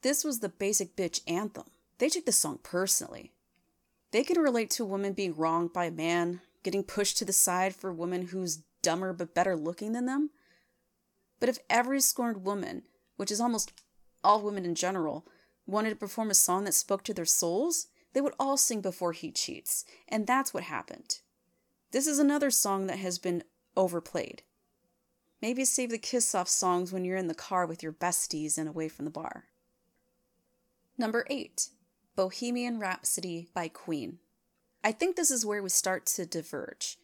This 0.03 0.23
was 0.23 0.39
the 0.39 0.49
basic 0.49 0.95
bitch 0.95 1.21
anthem. 1.25 1.65
They 1.97 2.09
took 2.09 2.25
the 2.25 2.31
song 2.31 2.59
personally. 2.61 3.31
They 4.11 4.23
can 4.23 4.39
relate 4.39 4.69
to 4.71 4.83
a 4.83 4.87
woman 4.87 5.13
being 5.13 5.35
wronged 5.35 5.73
by 5.73 5.85
a 5.85 5.91
man, 5.91 6.41
getting 6.61 6.83
pushed 6.83 7.17
to 7.17 7.25
the 7.25 7.33
side 7.33 7.75
for 7.75 7.89
a 7.89 7.95
woman 7.95 8.27
who's 8.27 8.59
dumber 8.87 9.11
but 9.11 9.35
better 9.35 9.53
looking 9.53 9.91
than 9.91 10.05
them. 10.05 10.29
But 11.41 11.49
if 11.49 11.59
every 11.69 11.99
scorned 11.99 12.45
woman, 12.45 12.83
which 13.17 13.31
is 13.31 13.41
almost 13.41 13.73
all 14.23 14.41
women 14.41 14.63
in 14.63 14.75
general, 14.75 15.27
wanted 15.65 15.89
to 15.89 15.97
perform 15.97 16.29
a 16.29 16.33
song 16.33 16.63
that 16.63 16.73
spoke 16.73 17.03
to 17.03 17.13
their 17.13 17.25
souls, 17.25 17.87
they 18.13 18.21
would 18.21 18.33
all 18.39 18.55
sing 18.55 18.79
before 18.79 19.11
he 19.11 19.29
cheats, 19.29 19.83
and 20.07 20.25
that's 20.25 20.53
what 20.53 20.63
happened. 20.63 21.19
This 21.91 22.07
is 22.07 22.17
another 22.17 22.49
song 22.49 22.87
that 22.87 22.99
has 22.99 23.19
been 23.19 23.43
overplayed. 23.75 24.43
Maybe 25.41 25.65
save 25.65 25.89
the 25.89 25.97
kiss 25.97 26.33
off 26.33 26.47
songs 26.47 26.93
when 26.93 27.03
you're 27.03 27.17
in 27.17 27.27
the 27.27 27.35
car 27.35 27.65
with 27.65 27.83
your 27.83 27.91
besties 27.91 28.57
and 28.57 28.69
away 28.69 28.87
from 28.87 29.03
the 29.03 29.11
bar. 29.11 29.47
Number 30.97 31.25
8 31.29 31.67
Bohemian 32.15 32.79
Rhapsody 32.79 33.49
by 33.53 33.67
Queen. 33.67 34.19
I 34.81 34.93
think 34.93 35.17
this 35.17 35.29
is 35.29 35.45
where 35.45 35.61
we 35.61 35.67
start 35.67 36.05
to 36.05 36.25
diverge. 36.25 36.97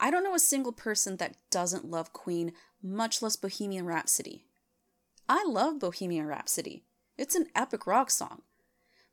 I 0.00 0.10
don't 0.10 0.22
know 0.22 0.34
a 0.34 0.40
single 0.40 0.72
person 0.72 1.16
that 1.16 1.36
doesn't 1.50 1.90
love 1.90 2.12
Queen, 2.12 2.52
much 2.82 3.20
less 3.20 3.36
Bohemian 3.36 3.84
Rhapsody. 3.86 4.44
I 5.28 5.44
love 5.44 5.80
Bohemian 5.80 6.26
Rhapsody. 6.26 6.84
It's 7.16 7.34
an 7.34 7.46
epic 7.54 7.86
rock 7.86 8.10
song. 8.10 8.42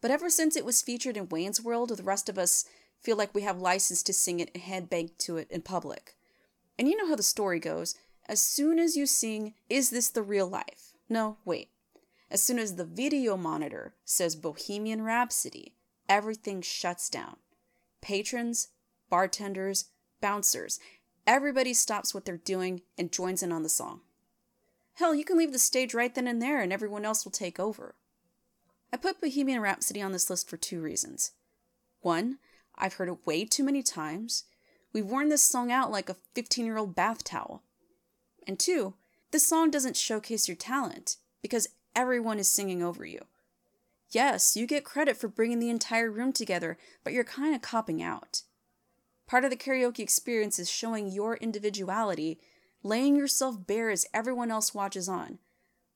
But 0.01 0.11
ever 0.11 0.29
since 0.29 0.55
it 0.55 0.65
was 0.65 0.83
featured 0.83 1.17
in 1.17 1.29
Wayne's 1.29 1.61
World, 1.61 1.89
the 1.89 2.03
rest 2.03 2.29
of 2.29 2.37
us 2.37 2.65
feel 3.01 3.17
like 3.17 3.33
we 3.33 3.41
have 3.41 3.57
license 3.57 4.03
to 4.03 4.13
sing 4.13 4.39
it 4.39 4.51
and 4.53 4.63
headbang 4.63 5.17
to 5.19 5.37
it 5.37 5.49
in 5.49 5.61
public. 5.61 6.15
And 6.77 6.87
you 6.87 6.95
know 6.97 7.07
how 7.07 7.15
the 7.15 7.23
story 7.23 7.59
goes. 7.59 7.95
As 8.27 8.41
soon 8.41 8.79
as 8.79 8.95
you 8.95 9.05
sing, 9.05 9.55
Is 9.69 9.89
this 9.89 10.09
the 10.09 10.21
real 10.21 10.47
life? 10.47 10.93
No, 11.09 11.37
wait. 11.45 11.69
As 12.29 12.41
soon 12.41 12.59
as 12.59 12.75
the 12.75 12.85
video 12.85 13.37
monitor 13.37 13.95
says 14.03 14.35
Bohemian 14.35 15.03
Rhapsody, 15.03 15.75
everything 16.09 16.61
shuts 16.61 17.09
down. 17.09 17.37
Patrons, 18.01 18.69
bartenders, 19.09 19.85
bouncers, 20.25 20.79
everybody 21.27 21.71
stops 21.71 22.11
what 22.11 22.25
they're 22.25 22.35
doing 22.35 22.81
and 22.97 23.11
joins 23.11 23.43
in 23.43 23.51
on 23.51 23.61
the 23.61 23.69
song. 23.69 24.01
Hell, 24.95 25.13
you 25.13 25.23
can 25.23 25.37
leave 25.37 25.51
the 25.51 25.59
stage 25.59 25.93
right 25.93 26.15
then 26.15 26.25
and 26.25 26.41
there 26.41 26.61
and 26.61 26.73
everyone 26.73 27.05
else 27.05 27.23
will 27.23 27.31
take 27.31 27.59
over. 27.59 27.93
I 28.91 28.97
put 28.97 29.21
Bohemian 29.21 29.61
Rhapsody 29.61 30.01
on 30.01 30.13
this 30.13 30.27
list 30.27 30.49
for 30.49 30.57
two 30.57 30.81
reasons. 30.81 31.33
One, 32.01 32.39
I've 32.75 32.95
heard 32.95 33.07
it 33.07 33.27
way 33.27 33.45
too 33.45 33.63
many 33.63 33.83
times. 33.83 34.45
We've 34.93 35.05
worn 35.05 35.29
this 35.29 35.43
song 35.43 35.71
out 35.71 35.91
like 35.91 36.09
a 36.09 36.15
15 36.33 36.65
year 36.65 36.79
old 36.79 36.95
bath 36.95 37.23
towel. 37.23 37.61
And 38.47 38.57
two, 38.57 38.95
this 39.29 39.45
song 39.45 39.69
doesn't 39.69 39.95
showcase 39.95 40.47
your 40.47 40.57
talent 40.57 41.17
because 41.43 41.67
everyone 41.95 42.39
is 42.39 42.49
singing 42.49 42.81
over 42.81 43.05
you. 43.05 43.19
Yes, 44.09 44.57
you 44.57 44.65
get 44.65 44.85
credit 44.85 45.17
for 45.17 45.27
bringing 45.27 45.59
the 45.59 45.69
entire 45.69 46.09
room 46.09 46.33
together, 46.33 46.79
but 47.03 47.13
you're 47.13 47.23
kind 47.23 47.53
of 47.53 47.61
copping 47.61 48.01
out. 48.01 48.41
Part 49.27 49.43
of 49.43 49.49
the 49.49 49.57
karaoke 49.57 49.99
experience 49.99 50.59
is 50.59 50.69
showing 50.69 51.11
your 51.11 51.35
individuality, 51.37 52.39
laying 52.83 53.15
yourself 53.15 53.65
bare 53.65 53.89
as 53.89 54.05
everyone 54.13 54.51
else 54.51 54.73
watches 54.73 55.09
on. 55.09 55.39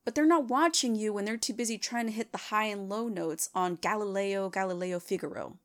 But 0.04 0.14
they're 0.14 0.26
not 0.26 0.48
watching 0.48 0.96
you 0.96 1.12
when 1.12 1.24
they're 1.24 1.36
too 1.36 1.52
busy 1.52 1.78
trying 1.78 2.06
to 2.06 2.12
hit 2.12 2.32
the 2.32 2.38
high 2.38 2.64
and 2.64 2.88
low 2.88 3.06
notes 3.08 3.50
on 3.54 3.76
Galileo 3.76 4.48
Galileo 4.48 4.98
Figaro. 4.98 5.58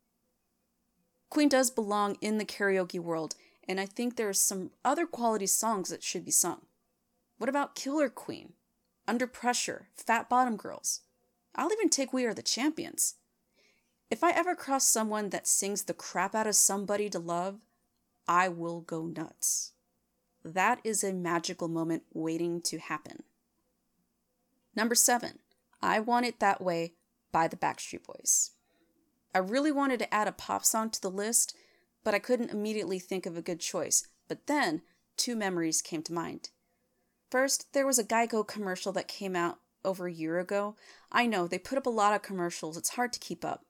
Queen 1.30 1.50
does 1.50 1.72
belong 1.72 2.18
in 2.22 2.38
the 2.38 2.46
karaoke 2.46 3.00
world, 3.00 3.36
and 3.68 3.80
I 3.80 3.86
think 3.86 4.16
there 4.16 4.30
are 4.30 4.34
some 4.34 4.72
other 4.84 5.08
quality 5.08 5.48
songs 5.48 5.90
that 5.90 6.04
should 6.04 6.24
be 6.24 6.32
sung. 6.32 6.62
What 7.38 7.50
about 7.50 7.76
Killer 7.76 8.10
Queen? 8.10 8.54
Under 9.08 9.28
Pressure, 9.28 9.88
Fat 9.96 10.30
Bottom 10.30 10.56
Girls? 10.56 11.02
I'll 11.56 11.72
even 11.72 11.90
take 11.90 12.14
We 12.14 12.26
Are 12.26 12.34
the 12.34 12.42
Champions. 12.42 13.16
If 14.12 14.24
I 14.24 14.32
ever 14.32 14.56
cross 14.56 14.86
someone 14.86 15.30
that 15.30 15.48
sings 15.48 15.84
the 15.84 15.94
crap 15.94 16.36
out 16.36 16.46
of 16.48 16.56
somebody 16.56 17.10
to 17.10 17.20
love, 17.20 17.60
I 18.28 18.50
will 18.50 18.82
go 18.82 19.06
nuts. 19.06 19.72
That 20.44 20.80
is 20.84 21.04
a 21.04 21.12
magical 21.12 21.68
moment 21.68 22.04
waiting 22.14 22.62
to 22.62 22.78
happen. 22.78 23.24
Number 24.76 24.94
seven, 24.94 25.40
I 25.82 26.00
Want 26.00 26.26
It 26.26 26.40
That 26.40 26.62
Way 26.62 26.94
by 27.32 27.48
the 27.48 27.58
Backstreet 27.58 28.04
Boys. 28.04 28.52
I 29.34 29.40
really 29.40 29.72
wanted 29.72 30.00
to 30.00 30.14
add 30.14 30.28
a 30.28 30.32
pop 30.32 30.66
song 30.66 30.92
to 30.92 31.02
the 31.02 31.10
list, 31.10 31.56
but 32.04 32.14
I 32.14 32.20
couldn't 32.20 32.52
immediately 32.52 33.00
think 33.00 33.26
of 33.26 33.36
a 33.36 33.42
good 33.42 33.60
choice. 33.60 34.08
But 34.28 34.46
then, 34.46 34.84
two 35.18 35.36
memories 35.36 35.82
came 35.82 36.04
to 36.04 36.14
mind. 36.14 36.50
First, 37.32 37.74
there 37.74 37.88
was 37.88 37.98
a 37.98 38.04
Geico 38.04 38.48
commercial 38.48 38.92
that 38.94 39.08
came 39.08 39.36
out 39.36 39.60
over 39.84 40.08
a 40.08 40.14
year 40.14 40.40
ago. 40.40 40.76
I 41.12 41.26
know, 41.26 41.48
they 41.48 41.58
put 41.58 41.78
up 41.78 41.86
a 41.88 41.90
lot 41.90 42.14
of 42.14 42.22
commercials, 42.22 42.78
it's 42.78 42.90
hard 42.90 43.12
to 43.14 43.20
keep 43.20 43.44
up. 43.44 43.66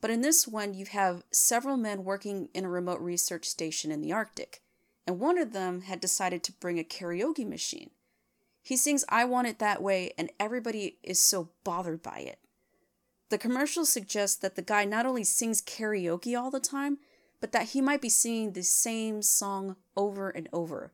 But 0.00 0.10
in 0.10 0.20
this 0.20 0.46
one, 0.46 0.74
you 0.74 0.86
have 0.86 1.24
several 1.30 1.76
men 1.76 2.04
working 2.04 2.48
in 2.54 2.64
a 2.64 2.68
remote 2.68 3.00
research 3.00 3.46
station 3.46 3.90
in 3.90 4.00
the 4.00 4.12
Arctic, 4.12 4.62
and 5.06 5.18
one 5.18 5.38
of 5.38 5.52
them 5.52 5.82
had 5.82 6.00
decided 6.00 6.42
to 6.44 6.52
bring 6.52 6.78
a 6.78 6.84
karaoke 6.84 7.46
machine. 7.46 7.90
He 8.62 8.76
sings 8.76 9.04
I 9.08 9.24
Want 9.24 9.46
It 9.46 9.58
That 9.58 9.82
Way, 9.82 10.12
and 10.18 10.30
everybody 10.38 10.98
is 11.02 11.20
so 11.20 11.50
bothered 11.64 12.02
by 12.02 12.18
it. 12.18 12.40
The 13.28 13.38
commercial 13.38 13.84
suggests 13.84 14.36
that 14.36 14.54
the 14.54 14.62
guy 14.62 14.84
not 14.84 15.06
only 15.06 15.24
sings 15.24 15.62
karaoke 15.62 16.38
all 16.38 16.50
the 16.50 16.60
time, 16.60 16.98
but 17.40 17.52
that 17.52 17.70
he 17.70 17.80
might 17.80 18.00
be 18.00 18.08
singing 18.08 18.52
the 18.52 18.62
same 18.62 19.22
song 19.22 19.76
over 19.96 20.30
and 20.30 20.48
over. 20.52 20.92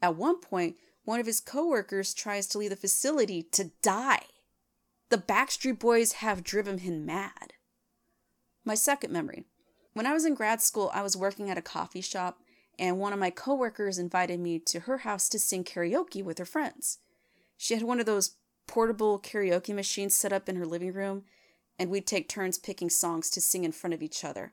At 0.00 0.16
one 0.16 0.40
point, 0.40 0.76
one 1.04 1.20
of 1.20 1.26
his 1.26 1.40
coworkers 1.40 2.14
tries 2.14 2.46
to 2.48 2.58
leave 2.58 2.70
the 2.70 2.76
facility 2.76 3.42
to 3.52 3.70
die. 3.82 4.26
The 5.08 5.18
Backstreet 5.18 5.78
Boys 5.78 6.12
have 6.14 6.44
driven 6.44 6.78
him 6.78 7.04
mad. 7.04 7.54
My 8.64 8.74
second 8.74 9.12
memory. 9.12 9.44
When 9.92 10.06
I 10.06 10.12
was 10.12 10.24
in 10.24 10.34
grad 10.34 10.62
school, 10.62 10.90
I 10.94 11.02
was 11.02 11.16
working 11.16 11.50
at 11.50 11.58
a 11.58 11.62
coffee 11.62 12.00
shop, 12.00 12.40
and 12.78 12.98
one 12.98 13.12
of 13.12 13.18
my 13.18 13.30
coworkers 13.30 13.98
invited 13.98 14.40
me 14.40 14.58
to 14.60 14.80
her 14.80 14.98
house 14.98 15.28
to 15.30 15.38
sing 15.38 15.64
karaoke 15.64 16.24
with 16.24 16.38
her 16.38 16.44
friends. 16.44 16.98
She 17.56 17.74
had 17.74 17.82
one 17.82 18.00
of 18.00 18.06
those 18.06 18.36
portable 18.66 19.18
karaoke 19.18 19.74
machines 19.74 20.14
set 20.14 20.32
up 20.32 20.48
in 20.48 20.56
her 20.56 20.64
living 20.64 20.92
room, 20.92 21.24
and 21.78 21.90
we'd 21.90 22.06
take 22.06 22.28
turns 22.28 22.58
picking 22.58 22.88
songs 22.88 23.30
to 23.30 23.40
sing 23.40 23.64
in 23.64 23.72
front 23.72 23.94
of 23.94 24.02
each 24.02 24.24
other. 24.24 24.52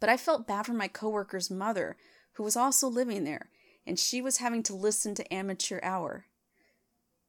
But 0.00 0.08
I 0.10 0.16
felt 0.16 0.46
bad 0.46 0.66
for 0.66 0.74
my 0.74 0.88
coworker's 0.88 1.50
mother, 1.50 1.96
who 2.34 2.42
was 2.42 2.56
also 2.56 2.88
living 2.88 3.24
there, 3.24 3.48
and 3.86 3.98
she 3.98 4.20
was 4.20 4.38
having 4.38 4.62
to 4.64 4.74
listen 4.74 5.14
to 5.14 5.32
Amateur 5.32 5.80
Hour. 5.82 6.26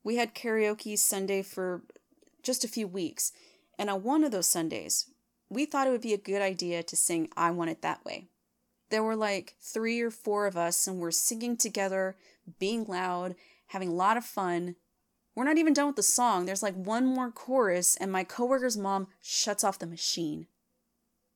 We 0.03 0.17
had 0.17 0.35
karaoke 0.35 0.97
Sunday 0.97 1.41
for 1.43 1.83
just 2.43 2.63
a 2.63 2.69
few 2.69 2.87
weeks, 2.87 3.31
and 3.77 3.89
on 3.89 4.03
one 4.03 4.23
of 4.23 4.31
those 4.31 4.47
Sundays, 4.47 5.11
we 5.49 5.65
thought 5.65 5.87
it 5.87 5.91
would 5.91 6.01
be 6.01 6.13
a 6.13 6.17
good 6.17 6.41
idea 6.41 6.83
to 6.83 6.95
sing 6.95 7.29
I 7.35 7.51
Want 7.51 7.71
It 7.71 7.81
That 7.81 8.05
Way. 8.05 8.27
There 8.89 9.03
were 9.03 9.15
like 9.15 9.55
three 9.61 10.01
or 10.01 10.11
four 10.11 10.47
of 10.47 10.57
us, 10.57 10.87
and 10.87 10.99
we're 10.99 11.11
singing 11.11 11.57
together, 11.57 12.15
being 12.59 12.85
loud, 12.85 13.35
having 13.67 13.89
a 13.89 13.95
lot 13.95 14.17
of 14.17 14.25
fun. 14.25 14.75
We're 15.35 15.43
not 15.43 15.57
even 15.57 15.73
done 15.73 15.87
with 15.87 15.95
the 15.95 16.03
song. 16.03 16.45
There's 16.45 16.63
like 16.63 16.75
one 16.75 17.05
more 17.05 17.31
chorus, 17.31 17.95
and 17.97 18.11
my 18.11 18.23
coworker's 18.23 18.77
mom 18.77 19.07
shuts 19.21 19.63
off 19.63 19.79
the 19.79 19.87
machine. 19.87 20.47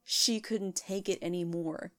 She 0.03 0.39
couldn't 0.39 0.75
take 0.75 1.07
it 1.07 1.19
anymore. 1.21 1.91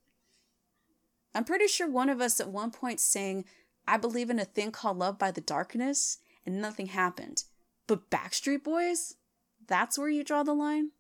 I'm 1.35 1.45
pretty 1.45 1.67
sure 1.67 1.89
one 1.89 2.09
of 2.09 2.21
us 2.21 2.39
at 2.41 2.49
one 2.49 2.71
point 2.71 3.01
sang, 3.01 3.45
I 3.89 3.97
believe 3.97 4.31
in 4.31 4.39
a 4.39 4.45
thing 4.45 4.71
called 4.71 4.99
love 4.99 5.19
by 5.19 5.31
the 5.31 5.41
darkness, 5.41 6.19
and 6.47 6.61
nothing 6.61 6.87
happened. 6.87 7.45
But 7.87 8.11
Backstreet 8.11 8.63
Boys? 8.63 9.17
That's 9.67 9.99
where 9.99 10.09
you 10.09 10.23
draw 10.25 10.43
the 10.43 10.55
line? 10.55 10.91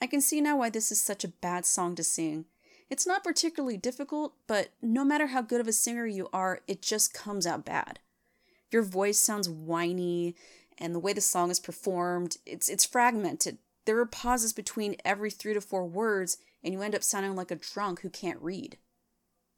I 0.00 0.06
can 0.06 0.20
see 0.20 0.40
now 0.40 0.58
why 0.58 0.70
this 0.70 0.92
is 0.92 1.00
such 1.00 1.24
a 1.24 1.28
bad 1.28 1.64
song 1.64 1.94
to 1.94 2.04
sing. 2.04 2.44
It's 2.88 3.06
not 3.06 3.24
particularly 3.24 3.76
difficult, 3.76 4.34
but 4.46 4.68
no 4.80 5.04
matter 5.04 5.28
how 5.28 5.42
good 5.42 5.60
of 5.60 5.66
a 5.66 5.72
singer 5.72 6.06
you 6.06 6.28
are, 6.32 6.60
it 6.68 6.82
just 6.82 7.14
comes 7.14 7.46
out 7.46 7.64
bad. 7.64 7.98
Your 8.70 8.82
voice 8.82 9.18
sounds 9.18 9.48
whiny, 9.48 10.36
and 10.78 10.94
the 10.94 11.00
way 11.00 11.12
the 11.12 11.20
song 11.20 11.50
is 11.50 11.58
performed, 11.58 12.36
it's 12.44 12.68
it's 12.68 12.84
fragmented. 12.84 13.58
There 13.86 13.98
are 13.98 14.06
pauses 14.06 14.52
between 14.52 14.96
every 15.04 15.30
3 15.30 15.54
to 15.54 15.60
4 15.60 15.84
words, 15.86 16.38
and 16.62 16.74
you 16.74 16.82
end 16.82 16.94
up 16.94 17.02
sounding 17.02 17.34
like 17.34 17.50
a 17.50 17.56
drunk 17.56 18.00
who 18.00 18.10
can't 18.10 18.42
read. 18.42 18.76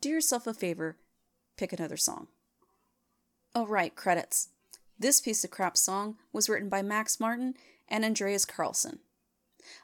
Do 0.00 0.09
yourself 0.09 0.47
a 0.47 0.54
favor, 0.54 0.97
pick 1.57 1.73
another 1.73 1.97
song. 1.97 2.28
Oh 3.54 3.66
right, 3.66 3.95
credits. 3.95 4.50
This 4.99 5.21
piece 5.21 5.45
of 5.45 5.50
crap 5.50 5.76
song 5.76 6.16
was 6.33 6.49
written 6.49 6.68
by 6.68 6.83
Max 6.83 7.18
Martin 7.18 7.54
and 7.88 8.04
Andreas 8.04 8.45
Carlsson. 8.45 9.00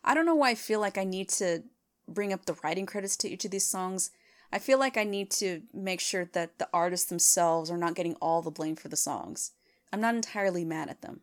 I 0.05 0.14
don't 0.14 0.26
know 0.26 0.35
why 0.35 0.50
I 0.50 0.55
feel 0.55 0.81
like 0.81 0.99
I 0.99 1.05
need 1.05 1.29
to 1.31 1.62
bring 2.09 2.33
up 2.33 2.47
the 2.47 2.57
writing 2.62 2.87
credits 2.87 3.17
to 3.19 3.29
each 3.29 3.45
of 3.45 3.50
these 3.50 3.67
songs. 3.67 4.11
I 4.53 4.59
feel 4.59 4.79
like 4.79 4.97
I 4.97 5.05
need 5.05 5.31
to 5.33 5.62
make 5.73 6.00
sure 6.00 6.26
that 6.33 6.59
the 6.59 6.69
artists 6.73 7.09
themselves 7.09 7.71
are 7.71 7.79
not 7.79 7.95
getting 7.95 8.14
all 8.17 8.43
the 8.43 8.50
blame 8.50 8.76
for 8.76 8.88
the 8.88 8.97
songs. 8.97 9.53
I'm 9.93 10.00
not 10.00 10.14
entirely 10.14 10.64
mad 10.64 10.88
at 10.88 11.03
them. 11.03 11.21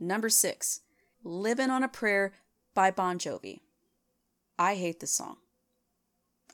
Number 0.00 0.28
six, 0.28 0.80
Living 1.24 1.70
on 1.70 1.82
a 1.82 1.88
Prayer 1.88 2.32
by 2.74 2.90
Bon 2.90 3.18
Jovi. 3.18 3.60
I 4.58 4.74
hate 4.74 5.00
this 5.00 5.12
song. 5.12 5.36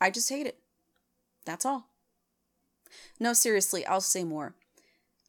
I 0.00 0.10
just 0.10 0.28
hate 0.28 0.46
it. 0.46 0.58
That's 1.44 1.64
all. 1.64 1.88
No, 3.18 3.32
seriously, 3.32 3.84
I'll 3.86 4.00
say 4.00 4.24
more. 4.24 4.54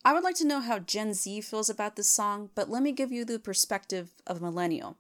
I 0.06 0.14
would 0.14 0.24
like 0.24 0.36
to 0.36 0.48
know 0.48 0.60
how 0.60 0.80
Gen 0.80 1.14
Z 1.14 1.42
feels 1.42 1.70
about 1.70 1.96
this 1.96 2.10
song, 2.10 2.50
but 2.56 2.70
let 2.70 2.84
me 2.84 2.92
give 2.92 3.12
you 3.12 3.24
the 3.24 3.40
perspective 3.40 4.12
of 4.28 4.38
a 4.38 4.44
millennial. 4.44 4.98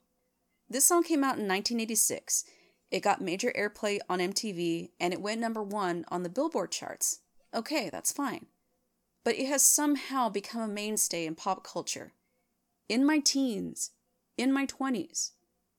This 0.73 0.85
song 0.85 1.03
came 1.03 1.23
out 1.23 1.37
in 1.37 1.47
1986. 1.47 2.45
It 2.89 3.01
got 3.01 3.21
major 3.21 3.53
airplay 3.55 3.99
on 4.09 4.17
MTV 4.17 4.89
and 4.99 5.13
it 5.13 5.21
went 5.21 5.39
number 5.39 5.61
one 5.61 6.03
on 6.07 6.23
the 6.23 6.29
Billboard 6.29 6.71
charts. 6.71 7.19
Okay, 7.53 7.91
that's 7.91 8.11
fine. 8.11 8.47
But 9.23 9.35
it 9.35 9.45
has 9.45 9.61
somehow 9.61 10.29
become 10.29 10.63
a 10.63 10.67
mainstay 10.67 11.27
in 11.27 11.35
pop 11.35 11.63
culture. 11.63 12.13
In 12.89 13.05
my 13.05 13.19
teens, 13.19 13.91
in 14.35 14.51
my 14.51 14.65
20s, 14.65 15.33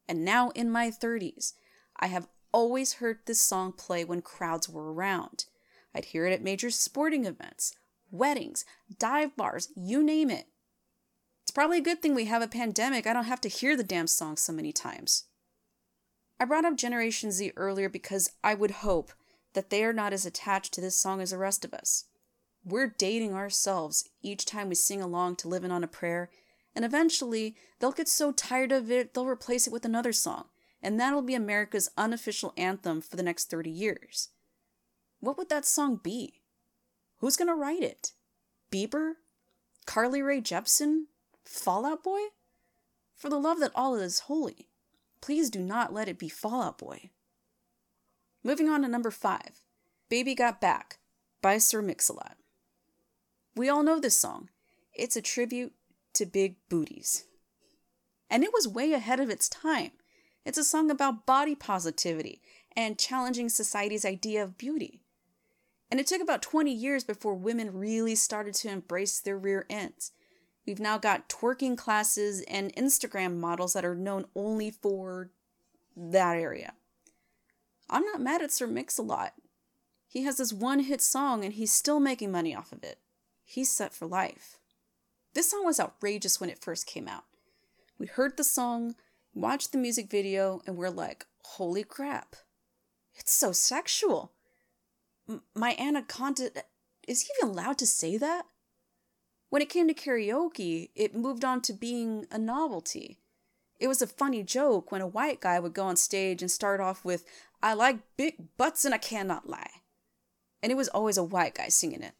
and 0.08 0.24
now 0.24 0.50
in 0.50 0.70
my 0.70 0.92
30s, 0.92 1.54
I 1.98 2.06
have 2.06 2.28
always 2.52 2.94
heard 2.94 3.18
this 3.26 3.40
song 3.40 3.72
play 3.72 4.04
when 4.04 4.22
crowds 4.22 4.68
were 4.68 4.92
around. 4.92 5.46
I'd 5.92 6.04
hear 6.04 6.24
it 6.24 6.32
at 6.32 6.40
major 6.40 6.70
sporting 6.70 7.24
events, 7.24 7.74
weddings, 8.12 8.64
dive 8.96 9.36
bars, 9.36 9.70
you 9.74 10.04
name 10.04 10.30
it. 10.30 10.46
Probably 11.54 11.78
a 11.78 11.82
good 11.82 12.02
thing 12.02 12.14
we 12.14 12.24
have 12.26 12.42
a 12.42 12.48
pandemic. 12.48 13.06
I 13.06 13.12
don't 13.12 13.24
have 13.24 13.40
to 13.42 13.48
hear 13.48 13.76
the 13.76 13.84
damn 13.84 14.06
song 14.06 14.36
so 14.36 14.52
many 14.52 14.72
times. 14.72 15.24
I 16.40 16.44
brought 16.44 16.64
up 16.64 16.76
Generation 16.76 17.30
Z 17.30 17.52
earlier 17.56 17.88
because 17.88 18.32
I 18.42 18.54
would 18.54 18.72
hope 18.72 19.12
that 19.54 19.70
they 19.70 19.84
are 19.84 19.92
not 19.92 20.12
as 20.12 20.26
attached 20.26 20.74
to 20.74 20.80
this 20.80 20.96
song 20.96 21.20
as 21.20 21.30
the 21.30 21.38
rest 21.38 21.64
of 21.64 21.72
us. 21.72 22.06
We're 22.64 22.94
dating 22.98 23.34
ourselves 23.34 24.08
each 24.20 24.44
time 24.44 24.68
we 24.68 24.74
sing 24.74 25.00
along 25.00 25.36
to 25.36 25.48
Living 25.48 25.70
on 25.70 25.84
a 25.84 25.88
Prayer, 25.88 26.28
and 26.74 26.84
eventually 26.84 27.54
they'll 27.78 27.92
get 27.92 28.08
so 28.08 28.32
tired 28.32 28.72
of 28.72 28.90
it 28.90 29.14
they'll 29.14 29.26
replace 29.26 29.66
it 29.66 29.72
with 29.72 29.84
another 29.84 30.12
song 30.12 30.46
and 30.84 31.00
that'll 31.00 31.22
be 31.22 31.34
America's 31.34 31.88
unofficial 31.96 32.52
anthem 32.58 33.00
for 33.00 33.16
the 33.16 33.22
next 33.22 33.50
30 33.50 33.70
years. 33.70 34.28
What 35.18 35.38
would 35.38 35.48
that 35.48 35.64
song 35.64 35.98
be? 36.00 36.42
Who's 37.18 37.38
to 37.38 37.54
write 37.54 37.82
it? 37.82 38.12
Bieber? 38.70 39.14
Carly 39.86 40.20
Rae 40.20 40.42
Jepsen? 40.42 41.04
Fall 41.44 41.84
Out 41.84 42.02
Boy? 42.02 42.20
For 43.14 43.28
the 43.28 43.38
love 43.38 43.60
that 43.60 43.72
all 43.74 43.94
is 43.96 44.20
holy, 44.20 44.68
please 45.20 45.50
do 45.50 45.60
not 45.60 45.92
let 45.92 46.08
it 46.08 46.18
be 46.18 46.28
Fall 46.28 46.62
Out 46.62 46.78
Boy. 46.78 47.10
Moving 48.42 48.68
on 48.68 48.82
to 48.82 48.88
number 48.88 49.10
five 49.10 49.62
Baby 50.08 50.34
Got 50.34 50.60
Back 50.60 50.98
by 51.40 51.58
Sir 51.58 51.80
Mix-a-Lot. 51.80 52.36
We 53.56 53.68
all 53.68 53.82
know 53.82 54.00
this 54.00 54.16
song. 54.16 54.48
It's 54.92 55.16
a 55.16 55.22
tribute 55.22 55.72
to 56.14 56.26
big 56.26 56.56
booties. 56.68 57.24
And 58.30 58.42
it 58.42 58.52
was 58.52 58.66
way 58.66 58.92
ahead 58.92 59.20
of 59.20 59.30
its 59.30 59.48
time. 59.48 59.92
It's 60.44 60.58
a 60.58 60.64
song 60.64 60.90
about 60.90 61.26
body 61.26 61.54
positivity 61.54 62.42
and 62.76 62.98
challenging 62.98 63.48
society's 63.48 64.04
idea 64.04 64.42
of 64.42 64.58
beauty. 64.58 65.00
And 65.90 66.00
it 66.00 66.06
took 66.06 66.20
about 66.20 66.42
20 66.42 66.72
years 66.72 67.04
before 67.04 67.34
women 67.34 67.78
really 67.78 68.14
started 68.14 68.54
to 68.54 68.68
embrace 68.68 69.20
their 69.20 69.38
rear 69.38 69.64
ends. 69.70 70.12
We've 70.66 70.80
now 70.80 70.98
got 70.98 71.28
twerking 71.28 71.76
classes 71.76 72.42
and 72.48 72.74
Instagram 72.74 73.36
models 73.36 73.74
that 73.74 73.84
are 73.84 73.94
known 73.94 74.26
only 74.34 74.70
for 74.70 75.30
that 75.96 76.36
area. 76.36 76.72
I'm 77.90 78.04
not 78.04 78.20
mad 78.20 78.42
at 78.42 78.52
Sir 78.52 78.66
Mix-a-Lot. 78.66 79.34
He 80.06 80.22
has 80.24 80.36
this 80.38 80.52
one 80.52 80.80
hit 80.80 81.02
song 81.02 81.44
and 81.44 81.54
he's 81.54 81.72
still 81.72 82.00
making 82.00 82.32
money 82.32 82.54
off 82.54 82.72
of 82.72 82.82
it. 82.82 82.98
He's 83.44 83.70
set 83.70 83.92
for 83.92 84.06
life. 84.06 84.58
This 85.34 85.50
song 85.50 85.64
was 85.66 85.80
outrageous 85.80 86.40
when 86.40 86.48
it 86.48 86.62
first 86.62 86.86
came 86.86 87.08
out. 87.08 87.24
We 87.98 88.06
heard 88.06 88.36
the 88.36 88.44
song, 88.44 88.94
watched 89.34 89.72
the 89.72 89.78
music 89.78 90.10
video, 90.10 90.62
and 90.66 90.76
we're 90.76 90.88
like, 90.88 91.26
holy 91.42 91.84
crap. 91.84 92.36
It's 93.16 93.32
so 93.32 93.52
sexual. 93.52 94.32
M- 95.28 95.42
my 95.54 95.76
anaconda. 95.78 96.50
Is 97.06 97.22
he 97.22 97.28
even 97.38 97.54
allowed 97.54 97.78
to 97.78 97.86
say 97.86 98.16
that? 98.16 98.46
When 99.54 99.62
it 99.62 99.68
came 99.68 99.86
to 99.86 99.94
karaoke, 99.94 100.88
it 100.96 101.14
moved 101.14 101.44
on 101.44 101.60
to 101.60 101.72
being 101.72 102.26
a 102.32 102.38
novelty. 102.38 103.20
It 103.78 103.86
was 103.86 104.02
a 104.02 104.06
funny 104.08 104.42
joke 104.42 104.90
when 104.90 105.00
a 105.00 105.06
white 105.06 105.40
guy 105.40 105.60
would 105.60 105.74
go 105.74 105.84
on 105.84 105.94
stage 105.94 106.42
and 106.42 106.50
start 106.50 106.80
off 106.80 107.04
with, 107.04 107.24
I 107.62 107.74
like 107.74 108.00
big 108.16 108.56
butts 108.56 108.84
and 108.84 108.92
I 108.92 108.98
cannot 108.98 109.48
lie. 109.48 109.70
And 110.60 110.72
it 110.72 110.74
was 110.74 110.88
always 110.88 111.16
a 111.16 111.22
white 111.22 111.54
guy 111.54 111.68
singing 111.68 112.02
it. 112.02 112.14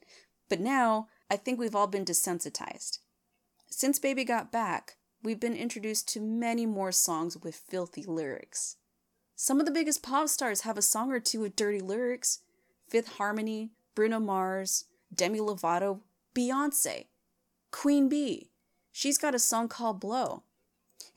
But 0.49 0.61
now, 0.61 1.09
I 1.29 1.35
think 1.35 1.59
we've 1.59 1.75
all 1.75 1.89
been 1.89 2.05
desensitized. 2.05 3.01
Since 3.69 3.99
Baby 3.99 4.23
Got 4.23 4.53
Back, 4.53 4.99
we've 5.21 5.41
been 5.41 5.57
introduced 5.57 6.07
to 6.11 6.21
many 6.21 6.67
more 6.67 6.93
songs 6.93 7.37
with 7.37 7.57
filthy 7.57 8.05
lyrics. 8.05 8.77
Some 9.35 9.59
of 9.59 9.67
the 9.67 9.73
biggest 9.73 10.05
pop 10.05 10.29
stars 10.29 10.61
have 10.61 10.79
a 10.79 10.83
song 10.83 11.11
or 11.11 11.19
two 11.19 11.41
with 11.41 11.57
dirty 11.57 11.81
lyrics 11.81 12.43
Fifth 12.89 13.17
Harmony, 13.17 13.73
Bruno 13.97 14.21
Mars, 14.21 14.85
Demi 15.13 15.41
Lovato, 15.41 15.99
Beyonce, 16.33 17.07
Queen 17.75 18.09
Bey. 18.09 18.51
She's 18.93 19.19
got 19.19 19.35
a 19.35 19.39
song 19.41 19.67
called 19.67 19.99
Blow. 19.99 20.45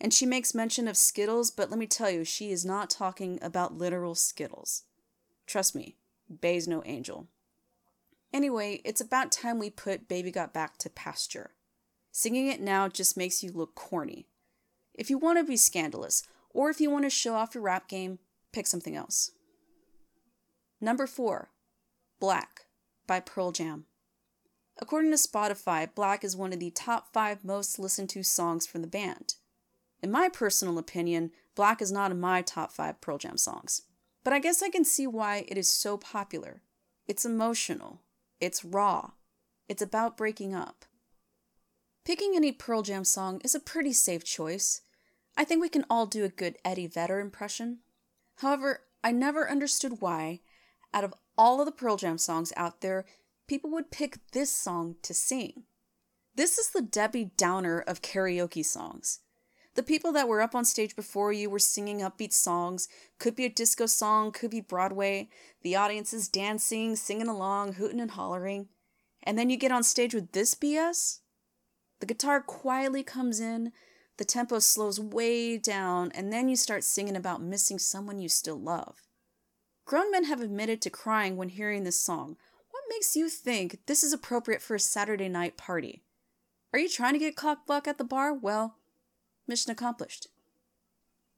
And 0.01 0.11
she 0.11 0.25
makes 0.25 0.55
mention 0.55 0.87
of 0.87 0.97
Skittles, 0.97 1.51
but 1.51 1.69
let 1.69 1.77
me 1.77 1.85
tell 1.85 2.09
you, 2.09 2.23
she 2.23 2.51
is 2.51 2.65
not 2.65 2.89
talking 2.89 3.37
about 3.43 3.77
literal 3.77 4.15
Skittles. 4.15 4.83
Trust 5.45 5.75
me, 5.75 5.97
Bey's 6.41 6.67
no 6.67 6.81
angel. 6.83 7.27
Anyway, 8.33 8.81
it's 8.83 8.99
about 8.99 9.31
time 9.31 9.59
we 9.59 9.69
put 9.69 10.07
Baby 10.07 10.31
Got 10.31 10.51
Back 10.51 10.79
to 10.79 10.89
pasture. 10.89 11.51
Singing 12.11 12.47
it 12.47 12.59
now 12.59 12.87
just 12.87 13.15
makes 13.15 13.43
you 13.43 13.51
look 13.51 13.75
corny. 13.75 14.25
If 14.95 15.11
you 15.11 15.19
want 15.19 15.37
to 15.37 15.43
be 15.43 15.57
scandalous, 15.57 16.23
or 16.49 16.71
if 16.71 16.81
you 16.81 16.89
want 16.89 17.03
to 17.05 17.11
show 17.11 17.35
off 17.35 17.53
your 17.53 17.63
rap 17.63 17.87
game, 17.87 18.17
pick 18.51 18.65
something 18.65 18.95
else. 18.95 19.31
Number 20.81 21.05
4. 21.05 21.51
Black 22.19 22.65
by 23.05 23.19
Pearl 23.19 23.51
Jam. 23.51 23.85
According 24.79 25.11
to 25.11 25.17
Spotify, 25.17 25.87
Black 25.93 26.23
is 26.23 26.35
one 26.35 26.53
of 26.53 26.59
the 26.59 26.69
top 26.69 27.11
5 27.11 27.43
most 27.43 27.79
listened 27.79 28.09
to 28.09 28.23
songs 28.23 28.67
from 28.67 28.81
the 28.81 28.87
band. 28.87 29.35
In 30.01 30.11
my 30.11 30.29
personal 30.29 30.77
opinion, 30.77 31.31
Black 31.55 31.81
is 31.81 31.91
not 31.91 32.11
in 32.11 32.19
my 32.19 32.43
top 32.43 32.71
5 32.71 33.01
Pearl 33.01 33.17
Jam 33.17 33.37
songs. 33.37 33.83
But 34.23 34.33
I 34.33 34.39
guess 34.39 34.61
I 34.61 34.69
can 34.69 34.85
see 34.85 35.07
why 35.07 35.45
it 35.47 35.57
is 35.57 35.69
so 35.69 35.97
popular. 35.97 36.61
It's 37.07 37.25
emotional. 37.25 38.01
It's 38.39 38.63
raw. 38.63 39.11
It's 39.67 39.81
about 39.81 40.17
breaking 40.17 40.53
up. 40.53 40.85
Picking 42.05 42.33
any 42.35 42.51
Pearl 42.51 42.83
Jam 42.83 43.03
song 43.03 43.41
is 43.43 43.55
a 43.55 43.59
pretty 43.59 43.93
safe 43.93 44.23
choice. 44.23 44.81
I 45.35 45.43
think 45.43 45.61
we 45.61 45.69
can 45.69 45.85
all 45.89 46.05
do 46.05 46.23
a 46.23 46.29
good 46.29 46.57
Eddie 46.63 46.87
Vedder 46.87 47.19
impression. 47.19 47.79
However, 48.37 48.81
I 49.03 49.11
never 49.11 49.49
understood 49.49 50.01
why, 50.01 50.41
out 50.93 51.03
of 51.03 51.13
all 51.37 51.59
of 51.59 51.65
the 51.65 51.71
Pearl 51.71 51.97
Jam 51.97 52.17
songs 52.17 52.53
out 52.55 52.81
there, 52.81 53.05
people 53.47 53.69
would 53.71 53.91
pick 53.91 54.19
this 54.31 54.51
song 54.51 54.95
to 55.01 55.13
sing. 55.13 55.63
This 56.35 56.57
is 56.57 56.69
the 56.69 56.81
Debbie 56.81 57.31
Downer 57.37 57.79
of 57.79 58.01
karaoke 58.01 58.63
songs. 58.63 59.19
The 59.75 59.83
people 59.83 60.11
that 60.13 60.27
were 60.27 60.41
up 60.41 60.55
on 60.55 60.65
stage 60.65 60.95
before 60.95 61.31
you 61.31 61.49
were 61.49 61.59
singing 61.59 61.99
upbeat 61.99 62.33
songs, 62.33 62.87
could 63.19 63.35
be 63.35 63.45
a 63.45 63.49
disco 63.49 63.85
song, 63.85 64.31
could 64.31 64.51
be 64.51 64.59
Broadway. 64.59 65.29
The 65.61 65.75
audience 65.75 66.13
is 66.13 66.27
dancing, 66.27 66.95
singing 66.95 67.27
along, 67.27 67.73
hooting 67.73 67.99
and 67.99 68.11
hollering. 68.11 68.69
And 69.23 69.37
then 69.37 69.49
you 69.49 69.57
get 69.57 69.71
on 69.71 69.83
stage 69.83 70.15
with 70.15 70.31
this 70.31 70.55
BS? 70.55 71.19
The 71.99 72.05
guitar 72.05 72.41
quietly 72.41 73.03
comes 73.03 73.39
in, 73.39 73.71
the 74.17 74.25
tempo 74.25 74.59
slows 74.59 74.99
way 74.99 75.57
down, 75.57 76.11
and 76.13 76.33
then 76.33 76.49
you 76.49 76.55
start 76.55 76.83
singing 76.83 77.15
about 77.15 77.41
missing 77.41 77.77
someone 77.77 78.19
you 78.19 78.29
still 78.29 78.59
love. 78.59 79.03
Grown 79.85 80.11
men 80.11 80.25
have 80.25 80.41
admitted 80.41 80.81
to 80.81 80.89
crying 80.89 81.37
when 81.37 81.49
hearing 81.49 81.83
this 81.83 81.99
song. 81.99 82.37
Makes 82.89 83.15
you 83.15 83.29
think 83.29 83.79
this 83.85 84.03
is 84.03 84.13
appropriate 84.13 84.61
for 84.61 84.75
a 84.75 84.79
Saturday 84.79 85.29
night 85.29 85.57
party? 85.57 86.01
Are 86.73 86.79
you 86.79 86.89
trying 86.89 87.13
to 87.13 87.19
get 87.19 87.35
cock 87.35 87.65
block 87.65 87.87
at 87.87 87.97
the 87.97 88.03
bar? 88.03 88.33
Well, 88.33 88.75
mission 89.47 89.71
accomplished. 89.71 90.27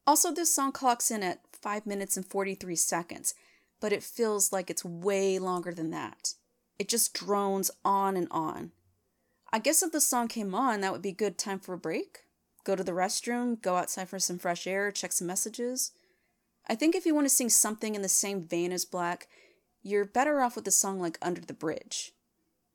Also, 0.08 0.32
this 0.32 0.54
song 0.54 0.72
clocks 0.72 1.12
in 1.12 1.22
at 1.22 1.42
5 1.54 1.86
minutes 1.86 2.18
and 2.18 2.26
43 2.26 2.76
seconds, 2.76 3.34
but 3.80 3.94
it 3.94 4.04
feels 4.04 4.52
like 4.52 4.70
it's 4.70 4.86
way 4.86 5.38
longer 5.38 5.74
than 5.74 5.92
that. 5.92 6.34
It 6.78 6.88
just 6.88 7.14
drones 7.14 7.72
on 7.84 8.16
and 8.16 8.28
on. 8.32 8.72
I 9.52 9.60
guess 9.60 9.84
if 9.84 9.92
the 9.92 10.02
song 10.02 10.28
came 10.28 10.56
on, 10.56 10.82
that 10.82 10.92
would 10.92 11.02
be 11.02 11.12
good 11.12 11.38
time 11.38 11.60
for 11.60 11.74
a 11.74 11.78
break. 11.78 12.20
Go 12.64 12.76
to 12.76 12.84
the 12.84 12.92
restroom, 12.92 13.62
go 13.62 13.76
outside 13.76 14.10
for 14.10 14.20
some 14.20 14.38
fresh 14.38 14.66
air, 14.68 14.92
check 14.92 15.12
some 15.12 15.28
messages. 15.28 15.92
I 16.68 16.76
think 16.76 16.96
if 16.96 17.06
you 17.06 17.16
want 17.16 17.26
to 17.26 17.34
sing 17.34 17.50
something 17.50 17.96
in 17.96 18.02
the 18.02 18.10
same 18.10 18.42
vein 18.42 18.72
as 18.72 18.86
Black, 18.86 19.28
you're 19.82 20.06
better 20.06 20.42
off 20.42 20.56
with 20.56 20.68
a 20.68 20.72
song 20.72 21.00
like 21.00 21.18
Under 21.22 21.42
the 21.42 21.54
Bridge. 21.54 22.14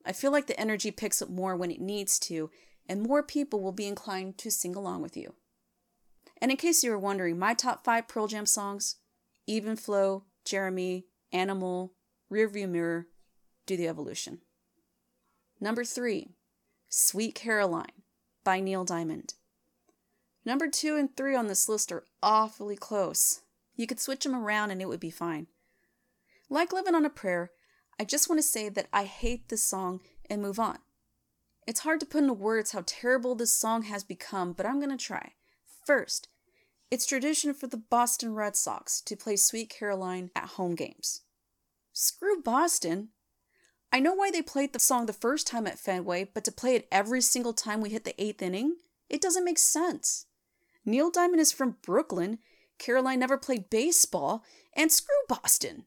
I 0.05 0.13
feel 0.13 0.33
like 0.33 0.47
the 0.47 0.59
energy 0.59 0.91
picks 0.91 1.23
up 1.23 1.31
more 1.31 1.57
when 1.57 1.71
it 1.71 1.81
needs 1.81 2.19
to, 2.21 2.51
and 2.89 3.03
more 3.03 3.23
people 3.23 3.61
will 3.61 3.73
be 3.73 3.87
inclined 3.87 4.39
to 4.39 4.51
sing 4.51 4.75
along 4.75 5.03
with 5.03 5.17
you. 5.17 5.35
And 6.41 6.51
in 6.51 6.57
case 6.57 6.85
you 6.85 6.91
were 6.91 6.99
wondering, 6.99 7.39
my 7.39 7.55
top 7.55 7.85
five 7.85 8.09
Pearl 8.09 8.27
Jam 8.27 8.47
songs 8.47 8.97
Even 9.47 9.77
Flow, 9.77 10.25
Jeremy, 10.45 11.07
Animal, 11.33 11.95
Rearview 12.31 12.69
Mirror, 12.69 13.07
Do 13.67 13.77
the 13.77 13.89
Evolution. 13.89 14.41
Number 15.61 15.85
three, 15.85 16.31
Sweet 16.89 17.35
Caroline 17.35 18.03
by 18.45 18.61
Neil 18.61 18.85
Diamond. 18.85 19.35
Number 20.45 20.69
two 20.69 20.97
and 20.97 21.17
three 21.17 21.35
on 21.35 21.47
this 21.47 21.69
list 21.69 21.91
are 21.91 22.05
awfully 22.23 22.77
close. 22.77 23.41
You 23.77 23.87
could 23.87 24.01
switch 24.01 24.25
them 24.25 24.35
around 24.35 24.71
and 24.71 24.83
it 24.83 24.89
would 24.89 25.01
be 25.01 25.11
fine. 25.11 25.47
Like 26.55 26.73
Living 26.73 26.95
on 26.95 27.05
a 27.05 27.11
Prayer, 27.11 27.51
I 27.99 28.05
just 28.05 28.29
want 28.29 28.39
to 28.39 28.47
say 28.47 28.69
that 28.69 28.87
I 28.93 29.07
hate 29.07 29.49
this 29.49 29.65
song 29.65 30.03
and 30.31 30.41
move 30.41 30.61
on. 30.61 30.79
It's 31.67 31.81
hard 31.81 31.99
to 31.99 32.07
put 32.07 32.23
into 32.23 32.33
words 32.33 32.71
how 32.71 32.85
terrible 32.87 33.35
this 33.35 33.53
song 33.53 33.83
has 33.83 34.05
become, 34.05 34.53
but 34.53 34.65
I'm 34.65 34.79
going 34.79 34.97
to 34.97 35.05
try. 35.05 35.33
First, 35.85 36.29
it's 36.93 37.07
tradition 37.07 37.55
for 37.55 37.67
the 37.67 37.77
Boston 37.77 38.35
Red 38.37 38.55
Sox 38.55 39.01
to 39.01 39.17
play 39.17 39.35
Sweet 39.35 39.69
Caroline 39.69 40.31
at 40.37 40.51
home 40.51 40.77
games. 40.77 41.23
Screw 41.93 42.41
Boston. 42.41 43.09
I 43.93 43.99
know 43.99 44.15
why 44.15 44.31
they 44.31 44.41
played 44.41 44.75
the 44.75 44.79
song 44.79 45.07
the 45.07 45.13
first 45.13 45.49
time 45.49 45.67
at 45.67 45.81
Fenway, 45.81 46.29
but 46.33 46.45
to 46.45 46.53
play 46.53 46.77
it 46.77 46.87
every 46.93 47.21
single 47.21 47.53
time 47.53 47.81
we 47.81 47.91
hit 47.91 48.05
the 48.05 48.23
eighth 48.23 48.43
inning? 48.43 48.77
It 49.11 49.21
doesn't 49.21 49.45
make 49.45 49.59
sense. 49.59 50.27
Neil 50.85 51.11
Diamond 51.11 51.41
is 51.41 51.51
from 51.51 51.79
Brooklyn, 51.83 52.39
Caroline 52.79 53.19
never 53.19 53.39
played 53.39 53.71
baseball, 53.71 54.45
and 54.77 54.93
screw 54.93 55.17
Boston. 55.29 55.87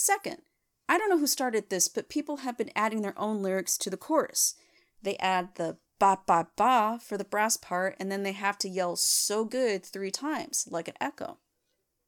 Second, 0.00 0.42
I 0.88 0.96
don't 0.96 1.10
know 1.10 1.18
who 1.18 1.26
started 1.26 1.70
this, 1.70 1.88
but 1.88 2.08
people 2.08 2.38
have 2.38 2.56
been 2.56 2.70
adding 2.76 3.02
their 3.02 3.18
own 3.18 3.42
lyrics 3.42 3.76
to 3.78 3.90
the 3.90 3.96
chorus. 3.96 4.54
They 5.02 5.16
add 5.16 5.56
the 5.56 5.78
ba 5.98 6.20
ba 6.24 6.46
ba 6.54 7.00
for 7.02 7.18
the 7.18 7.24
brass 7.24 7.56
part, 7.56 7.96
and 7.98 8.08
then 8.08 8.22
they 8.22 8.30
have 8.30 8.56
to 8.58 8.68
yell 8.68 8.94
so 8.94 9.44
good 9.44 9.84
three 9.84 10.12
times, 10.12 10.68
like 10.70 10.86
an 10.86 10.94
echo. 11.00 11.38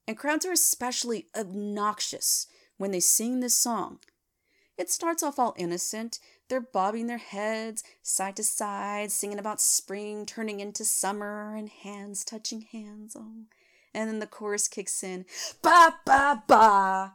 And 0.07 0.16
crowds 0.16 0.46
are 0.46 0.53
especially 0.53 1.26
obnoxious 1.37 2.46
when 2.76 2.92
they 2.92 3.00
sing 3.00 3.40
this 3.40 3.59
song. 3.59 3.98
It 4.79 4.88
starts 4.88 5.24
off 5.24 5.40
all 5.40 5.57
innocent. 5.59 6.20
They're 6.48 6.61
bobbing 6.61 7.09
their 7.09 7.18
heads 7.18 7.83
side 8.05 8.37
to 8.37 8.44
side, 8.44 9.11
singing 9.11 9.40
about 9.40 9.61
spring 9.61 10.26
turning 10.26 10.61
into 10.61 10.85
summer 10.85 11.57
and 11.57 11.68
hands 11.68 12.24
touching 12.24 12.61
hands. 12.70 13.16
Oh. 13.18 13.46
And 13.92 14.09
then 14.09 14.20
the 14.20 14.29
chorus 14.29 14.68
kicks 14.68 15.03
in, 15.03 15.26
ba 15.61 15.96
ba 16.07 16.44
ba. 16.46 17.14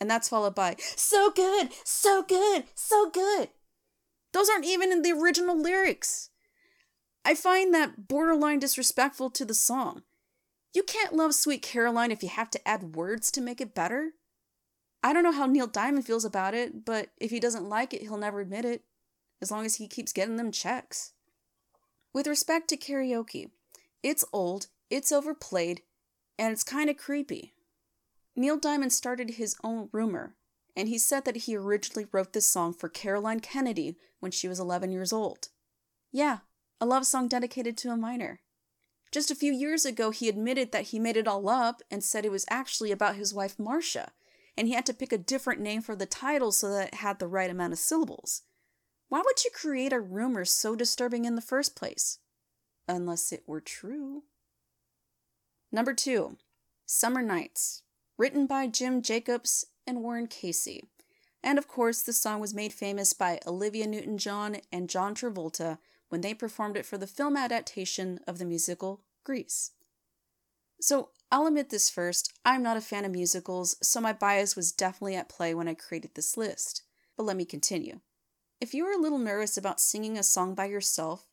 And 0.00 0.10
that's 0.10 0.30
followed 0.30 0.54
by, 0.54 0.76
so 0.78 1.30
good, 1.30 1.70
so 1.84 2.22
good, 2.22 2.64
so 2.74 3.10
good. 3.10 3.50
Those 4.32 4.48
aren't 4.48 4.64
even 4.64 4.90
in 4.90 5.02
the 5.02 5.12
original 5.12 5.60
lyrics. 5.60 6.30
I 7.24 7.34
find 7.34 7.74
that 7.74 8.08
borderline 8.08 8.60
disrespectful 8.60 9.30
to 9.30 9.44
the 9.44 9.54
song. 9.54 10.02
You 10.72 10.82
can't 10.82 11.14
love 11.14 11.34
Sweet 11.34 11.62
Caroline 11.62 12.10
if 12.10 12.22
you 12.22 12.28
have 12.30 12.48
to 12.50 12.68
add 12.68 12.94
words 12.94 13.30
to 13.32 13.40
make 13.40 13.60
it 13.60 13.74
better. 13.74 14.12
I 15.02 15.12
don't 15.12 15.22
know 15.24 15.32
how 15.32 15.46
Neil 15.46 15.66
Diamond 15.66 16.06
feels 16.06 16.24
about 16.24 16.54
it, 16.54 16.84
but 16.84 17.08
if 17.18 17.30
he 17.30 17.40
doesn't 17.40 17.68
like 17.68 17.92
it, 17.92 18.02
he'll 18.02 18.16
never 18.16 18.40
admit 18.40 18.64
it, 18.64 18.84
as 19.42 19.50
long 19.50 19.66
as 19.66 19.76
he 19.76 19.88
keeps 19.88 20.12
getting 20.12 20.36
them 20.36 20.52
checks. 20.52 21.12
With 22.14 22.26
respect 22.26 22.68
to 22.68 22.76
karaoke, 22.76 23.50
it's 24.02 24.24
old, 24.32 24.68
it's 24.88 25.12
overplayed, 25.12 25.82
and 26.38 26.52
it's 26.52 26.64
kind 26.64 26.88
of 26.88 26.96
creepy. 26.96 27.54
Neil 28.40 28.56
Diamond 28.56 28.90
started 28.90 29.32
his 29.32 29.54
own 29.62 29.90
rumor, 29.92 30.34
and 30.74 30.88
he 30.88 30.96
said 30.96 31.26
that 31.26 31.36
he 31.36 31.54
originally 31.54 32.06
wrote 32.10 32.32
this 32.32 32.46
song 32.46 32.72
for 32.72 32.88
Caroline 32.88 33.40
Kennedy 33.40 33.98
when 34.18 34.32
she 34.32 34.48
was 34.48 34.58
11 34.58 34.90
years 34.90 35.12
old. 35.12 35.48
Yeah, 36.10 36.38
a 36.80 36.86
love 36.86 37.04
song 37.04 37.28
dedicated 37.28 37.76
to 37.76 37.90
a 37.90 37.98
minor. 37.98 38.40
Just 39.12 39.30
a 39.30 39.34
few 39.34 39.52
years 39.52 39.84
ago, 39.84 40.10
he 40.10 40.26
admitted 40.26 40.72
that 40.72 40.84
he 40.84 40.98
made 40.98 41.18
it 41.18 41.28
all 41.28 41.50
up 41.50 41.82
and 41.90 42.02
said 42.02 42.24
it 42.24 42.32
was 42.32 42.46
actually 42.48 42.90
about 42.90 43.16
his 43.16 43.34
wife 43.34 43.58
Marcia, 43.58 44.12
and 44.56 44.66
he 44.66 44.72
had 44.72 44.86
to 44.86 44.94
pick 44.94 45.12
a 45.12 45.18
different 45.18 45.60
name 45.60 45.82
for 45.82 45.94
the 45.94 46.06
title 46.06 46.50
so 46.50 46.70
that 46.70 46.88
it 46.88 46.94
had 46.94 47.18
the 47.18 47.28
right 47.28 47.50
amount 47.50 47.74
of 47.74 47.78
syllables. 47.78 48.44
Why 49.10 49.20
would 49.22 49.44
you 49.44 49.50
create 49.52 49.92
a 49.92 50.00
rumor 50.00 50.46
so 50.46 50.74
disturbing 50.74 51.26
in 51.26 51.34
the 51.34 51.42
first 51.42 51.76
place? 51.76 52.20
Unless 52.88 53.32
it 53.32 53.42
were 53.46 53.60
true. 53.60 54.22
Number 55.70 55.92
two, 55.92 56.38
Summer 56.86 57.20
Nights, 57.20 57.82
written 58.20 58.46
by 58.46 58.66
Jim 58.66 59.00
Jacobs 59.00 59.64
and 59.86 60.02
Warren 60.02 60.26
Casey. 60.26 60.90
And 61.42 61.56
of 61.56 61.66
course, 61.66 62.02
the 62.02 62.12
song 62.12 62.38
was 62.38 62.52
made 62.52 62.70
famous 62.70 63.14
by 63.14 63.40
Olivia 63.46 63.86
Newton 63.86 64.18
John 64.18 64.58
and 64.70 64.90
John 64.90 65.14
Travolta 65.14 65.78
when 66.10 66.20
they 66.20 66.34
performed 66.34 66.76
it 66.76 66.84
for 66.84 66.98
the 66.98 67.06
film 67.06 67.34
adaptation 67.34 68.20
of 68.26 68.36
the 68.36 68.44
musical 68.44 69.00
Grease. 69.24 69.70
So, 70.82 71.08
I'll 71.32 71.46
admit 71.46 71.70
this 71.70 71.88
first 71.88 72.30
I'm 72.44 72.62
not 72.62 72.76
a 72.76 72.82
fan 72.82 73.06
of 73.06 73.12
musicals, 73.12 73.76
so 73.82 74.02
my 74.02 74.12
bias 74.12 74.54
was 74.54 74.70
definitely 74.70 75.16
at 75.16 75.30
play 75.30 75.54
when 75.54 75.66
I 75.66 75.72
created 75.72 76.10
this 76.14 76.36
list. 76.36 76.82
But 77.16 77.22
let 77.22 77.38
me 77.38 77.46
continue. 77.46 78.00
If 78.60 78.74
you 78.74 78.84
are 78.84 78.92
a 78.92 79.00
little 79.00 79.18
nervous 79.18 79.56
about 79.56 79.80
singing 79.80 80.18
a 80.18 80.22
song 80.22 80.54
by 80.54 80.66
yourself, 80.66 81.26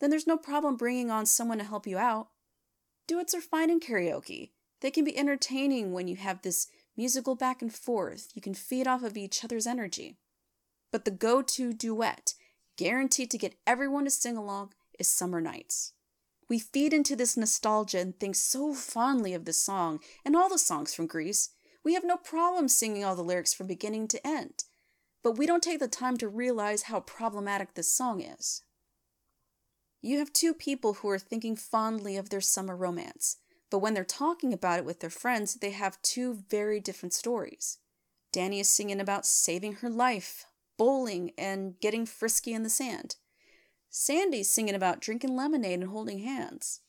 then 0.00 0.08
there's 0.08 0.26
no 0.26 0.38
problem 0.38 0.76
bringing 0.76 1.10
on 1.10 1.26
someone 1.26 1.58
to 1.58 1.64
help 1.64 1.86
you 1.86 1.98
out. 1.98 2.28
Duets 3.06 3.34
are 3.34 3.42
fine 3.42 3.68
in 3.68 3.80
karaoke. 3.80 4.52
They 4.82 4.90
can 4.90 5.04
be 5.04 5.16
entertaining 5.16 5.92
when 5.92 6.08
you 6.08 6.16
have 6.16 6.42
this 6.42 6.66
musical 6.96 7.36
back 7.36 7.62
and 7.62 7.72
forth. 7.72 8.28
You 8.34 8.42
can 8.42 8.52
feed 8.52 8.88
off 8.88 9.04
of 9.04 9.16
each 9.16 9.44
other's 9.44 9.66
energy. 9.66 10.18
But 10.90 11.04
the 11.04 11.12
go 11.12 11.40
to 11.40 11.72
duet, 11.72 12.34
guaranteed 12.76 13.30
to 13.30 13.38
get 13.38 13.54
everyone 13.64 14.04
to 14.04 14.10
sing 14.10 14.36
along, 14.36 14.72
is 14.98 15.08
Summer 15.08 15.40
Nights. 15.40 15.92
We 16.48 16.58
feed 16.58 16.92
into 16.92 17.14
this 17.14 17.36
nostalgia 17.36 18.00
and 18.00 18.18
think 18.18 18.34
so 18.34 18.74
fondly 18.74 19.32
of 19.32 19.44
this 19.44 19.62
song 19.62 20.00
and 20.24 20.34
all 20.34 20.48
the 20.48 20.58
songs 20.58 20.92
from 20.92 21.06
Grease. 21.06 21.50
We 21.84 21.94
have 21.94 22.04
no 22.04 22.16
problem 22.16 22.68
singing 22.68 23.04
all 23.04 23.14
the 23.14 23.22
lyrics 23.22 23.54
from 23.54 23.68
beginning 23.68 24.08
to 24.08 24.26
end. 24.26 24.64
But 25.22 25.38
we 25.38 25.46
don't 25.46 25.62
take 25.62 25.78
the 25.78 25.88
time 25.88 26.16
to 26.16 26.28
realize 26.28 26.82
how 26.82 27.00
problematic 27.00 27.74
this 27.74 27.90
song 27.90 28.20
is. 28.20 28.62
You 30.02 30.18
have 30.18 30.32
two 30.32 30.52
people 30.52 30.94
who 30.94 31.08
are 31.08 31.18
thinking 31.20 31.54
fondly 31.54 32.16
of 32.16 32.30
their 32.30 32.40
summer 32.40 32.76
romance, 32.76 33.36
but 33.72 33.78
when 33.78 33.94
they're 33.94 34.04
talking 34.04 34.52
about 34.52 34.78
it 34.78 34.84
with 34.84 35.00
their 35.00 35.08
friends, 35.08 35.54
they 35.54 35.70
have 35.70 36.00
two 36.02 36.44
very 36.50 36.78
different 36.78 37.14
stories. 37.14 37.78
Danny 38.30 38.60
is 38.60 38.68
singing 38.68 39.00
about 39.00 39.24
saving 39.24 39.76
her 39.76 39.88
life, 39.88 40.44
bowling, 40.76 41.32
and 41.38 41.80
getting 41.80 42.04
frisky 42.04 42.52
in 42.52 42.64
the 42.64 42.68
sand. 42.68 43.16
Sandy's 43.88 44.50
singing 44.50 44.74
about 44.74 45.00
drinking 45.00 45.34
lemonade 45.34 45.80
and 45.80 45.88
holding 45.88 46.18
hands. 46.18 46.80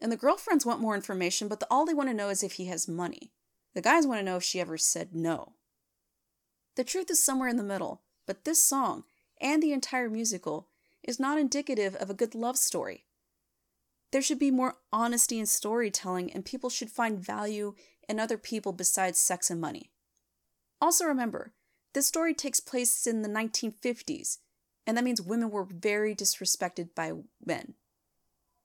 And 0.00 0.10
the 0.10 0.16
girlfriends 0.16 0.66
want 0.66 0.80
more 0.80 0.96
information, 0.96 1.46
but 1.46 1.60
the, 1.60 1.68
all 1.70 1.86
they 1.86 1.94
want 1.94 2.08
to 2.08 2.14
know 2.14 2.30
is 2.30 2.42
if 2.42 2.54
he 2.54 2.64
has 2.64 2.88
money. 2.88 3.30
The 3.74 3.80
guys 3.80 4.04
want 4.04 4.18
to 4.18 4.24
know 4.24 4.38
if 4.38 4.42
she 4.42 4.60
ever 4.60 4.76
said 4.76 5.14
no. 5.14 5.52
The 6.74 6.82
truth 6.82 7.12
is 7.12 7.24
somewhere 7.24 7.48
in 7.48 7.58
the 7.58 7.62
middle, 7.62 8.02
but 8.26 8.44
this 8.44 8.64
song, 8.64 9.04
and 9.40 9.62
the 9.62 9.72
entire 9.72 10.10
musical, 10.10 10.66
is 11.04 11.20
not 11.20 11.38
indicative 11.38 11.94
of 11.94 12.10
a 12.10 12.14
good 12.14 12.34
love 12.34 12.56
story. 12.56 13.06
There 14.12 14.22
should 14.22 14.38
be 14.38 14.50
more 14.50 14.76
honesty 14.92 15.38
in 15.38 15.46
storytelling, 15.46 16.32
and 16.32 16.44
people 16.44 16.70
should 16.70 16.90
find 16.90 17.18
value 17.18 17.74
in 18.08 18.20
other 18.20 18.38
people 18.38 18.72
besides 18.72 19.18
sex 19.18 19.50
and 19.50 19.60
money. 19.60 19.90
Also, 20.80 21.06
remember, 21.06 21.52
this 21.94 22.06
story 22.06 22.34
takes 22.34 22.60
place 22.60 23.06
in 23.06 23.22
the 23.22 23.28
1950s, 23.28 24.38
and 24.86 24.96
that 24.96 25.04
means 25.04 25.22
women 25.22 25.50
were 25.50 25.64
very 25.64 26.14
disrespected 26.14 26.94
by 26.94 27.12
men. 27.44 27.74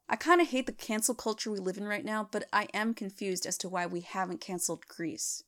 I 0.09 0.15
kind 0.15 0.41
of 0.41 0.47
hate 0.47 0.65
the 0.65 0.71
cancel 0.71 1.15
culture 1.15 1.51
we 1.51 1.59
live 1.59 1.77
in 1.77 1.85
right 1.85 2.05
now, 2.05 2.27
but 2.29 2.47
I 2.51 2.67
am 2.73 2.93
confused 2.93 3.45
as 3.45 3.57
to 3.59 3.69
why 3.69 3.85
we 3.85 4.01
haven't 4.01 4.41
canceled 4.41 4.87
Grease. 4.87 5.43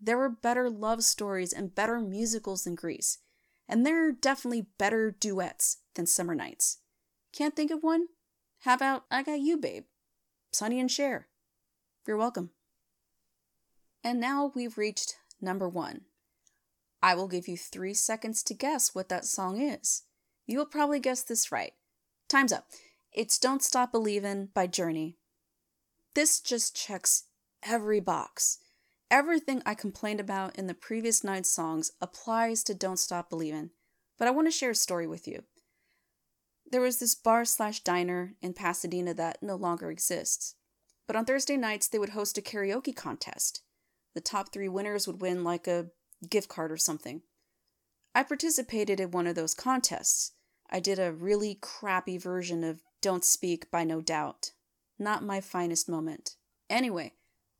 There 0.00 0.18
were 0.18 0.28
better 0.28 0.70
love 0.70 1.02
stories 1.02 1.52
and 1.52 1.74
better 1.74 2.00
musicals 2.00 2.64
than 2.64 2.76
Grease, 2.76 3.18
and 3.68 3.84
there 3.84 4.06
are 4.06 4.12
definitely 4.12 4.66
better 4.78 5.10
duets 5.10 5.78
than 5.94 6.06
Summer 6.06 6.34
Nights. 6.34 6.78
Can't 7.32 7.56
think 7.56 7.70
of 7.70 7.82
one? 7.82 8.06
How 8.62 8.74
about 8.74 9.04
I 9.08 9.22
Got 9.22 9.38
You, 9.38 9.56
Babe? 9.56 9.84
Sonny 10.52 10.80
and 10.80 10.90
Cher. 10.90 11.28
You're 12.06 12.16
welcome. 12.16 12.50
And 14.02 14.18
now 14.18 14.50
we've 14.54 14.76
reached 14.76 15.16
number 15.40 15.68
one. 15.68 16.02
I 17.00 17.14
will 17.14 17.28
give 17.28 17.46
you 17.46 17.56
three 17.56 17.94
seconds 17.94 18.42
to 18.44 18.54
guess 18.54 18.94
what 18.94 19.08
that 19.10 19.24
song 19.24 19.60
is. 19.60 20.02
You 20.46 20.58
will 20.58 20.66
probably 20.66 20.98
guess 20.98 21.22
this 21.22 21.52
right. 21.52 21.74
Time's 22.28 22.52
up. 22.52 22.66
It's 23.12 23.38
Don't 23.38 23.62
Stop 23.62 23.92
Believin' 23.92 24.48
by 24.52 24.66
Journey. 24.66 25.18
This 26.14 26.40
just 26.40 26.74
checks 26.74 27.24
every 27.62 28.00
box. 28.00 28.58
Everything 29.08 29.62
I 29.64 29.74
complained 29.74 30.18
about 30.18 30.56
in 30.56 30.66
the 30.66 30.74
previous 30.74 31.22
nine 31.22 31.44
songs 31.44 31.92
applies 32.00 32.64
to 32.64 32.74
Don't 32.74 32.98
Stop 32.98 33.30
Believin', 33.30 33.70
but 34.18 34.26
I 34.26 34.32
want 34.32 34.48
to 34.48 34.52
share 34.52 34.70
a 34.70 34.74
story 34.74 35.06
with 35.06 35.28
you. 35.28 35.44
There 36.70 36.80
was 36.80 36.98
this 36.98 37.14
bar 37.14 37.44
slash 37.44 37.80
diner 37.80 38.34
in 38.42 38.52
Pasadena 38.52 39.14
that 39.14 39.42
no 39.42 39.56
longer 39.56 39.90
exists. 39.90 40.54
But 41.06 41.16
on 41.16 41.24
Thursday 41.24 41.56
nights, 41.56 41.88
they 41.88 41.98
would 41.98 42.10
host 42.10 42.36
a 42.36 42.42
karaoke 42.42 42.94
contest. 42.94 43.62
The 44.14 44.20
top 44.20 44.52
three 44.52 44.68
winners 44.68 45.06
would 45.06 45.22
win 45.22 45.44
like 45.44 45.66
a 45.66 45.86
gift 46.28 46.48
card 46.48 46.70
or 46.70 46.76
something. 46.76 47.22
I 48.14 48.22
participated 48.22 49.00
in 49.00 49.10
one 49.10 49.26
of 49.26 49.34
those 49.34 49.54
contests. 49.54 50.32
I 50.70 50.80
did 50.80 50.98
a 50.98 51.12
really 51.12 51.56
crappy 51.60 52.18
version 52.18 52.62
of 52.64 52.82
Don't 53.00 53.24
Speak 53.24 53.70
by 53.70 53.84
No 53.84 54.02
Doubt. 54.02 54.52
Not 54.98 55.24
my 55.24 55.40
finest 55.40 55.88
moment. 55.88 56.34
Anyway, 56.68 57.14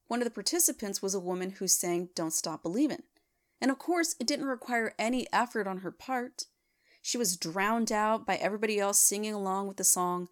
one 0.09 0.21
of 0.21 0.25
the 0.25 0.31
participants 0.35 1.01
was 1.01 1.14
a 1.14 1.21
woman 1.21 1.51
who 1.51 1.68
sang 1.68 2.11
Don't 2.14 2.33
Stop 2.33 2.62
Believin'. 2.62 3.05
And 3.61 3.71
of 3.71 3.79
course, 3.79 4.14
it 4.21 4.27
didn't 4.27 4.47
require 4.47 4.94
any 4.99 5.27
effort 5.33 5.66
on 5.66 5.79
her 5.79 5.90
part. 5.90 6.44
She 7.09 7.16
was 7.16 7.38
drowned 7.38 7.90
out 7.90 8.27
by 8.27 8.37
everybody 8.37 8.79
else 8.79 8.99
singing 8.99 9.33
along 9.33 9.66
with 9.66 9.79
the 9.79 9.83
song. 9.83 10.29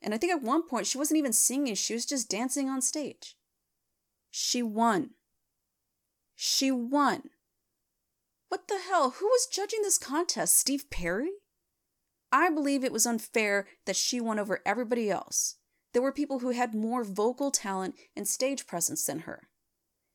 And 0.00 0.14
I 0.14 0.16
think 0.16 0.32
at 0.32 0.40
one 0.40 0.62
point 0.62 0.86
she 0.86 0.96
wasn't 0.96 1.18
even 1.18 1.34
singing, 1.34 1.74
she 1.74 1.92
was 1.92 2.06
just 2.06 2.30
dancing 2.30 2.70
on 2.70 2.80
stage. 2.80 3.36
She 4.30 4.62
won. 4.62 5.10
She 6.34 6.70
won. 6.70 7.24
What 8.48 8.66
the 8.66 8.78
hell? 8.88 9.10
Who 9.10 9.26
was 9.26 9.46
judging 9.46 9.82
this 9.82 9.98
contest? 9.98 10.56
Steve 10.56 10.88
Perry? 10.88 11.32
I 12.32 12.48
believe 12.48 12.82
it 12.82 12.92
was 12.92 13.04
unfair 13.04 13.68
that 13.84 13.94
she 13.94 14.18
won 14.18 14.38
over 14.38 14.62
everybody 14.64 15.10
else. 15.10 15.56
There 15.92 16.00
were 16.00 16.12
people 16.12 16.38
who 16.38 16.52
had 16.52 16.74
more 16.74 17.04
vocal 17.04 17.50
talent 17.50 17.94
and 18.16 18.26
stage 18.26 18.66
presence 18.66 19.04
than 19.04 19.18
her. 19.28 19.48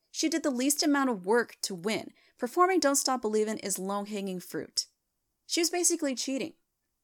She 0.09 0.29
did 0.29 0.41
the 0.41 0.49
least 0.49 0.81
amount 0.81 1.11
of 1.11 1.27
work 1.27 1.57
to 1.61 1.75
win. 1.75 2.09
Performing 2.39 2.79
Don't 2.79 2.95
Stop 2.95 3.21
Believin' 3.21 3.59
is 3.59 3.77
low 3.77 4.03
hanging 4.03 4.39
fruit. 4.39 4.87
She 5.51 5.59
was 5.59 5.69
basically 5.69 6.15
cheating. 6.15 6.53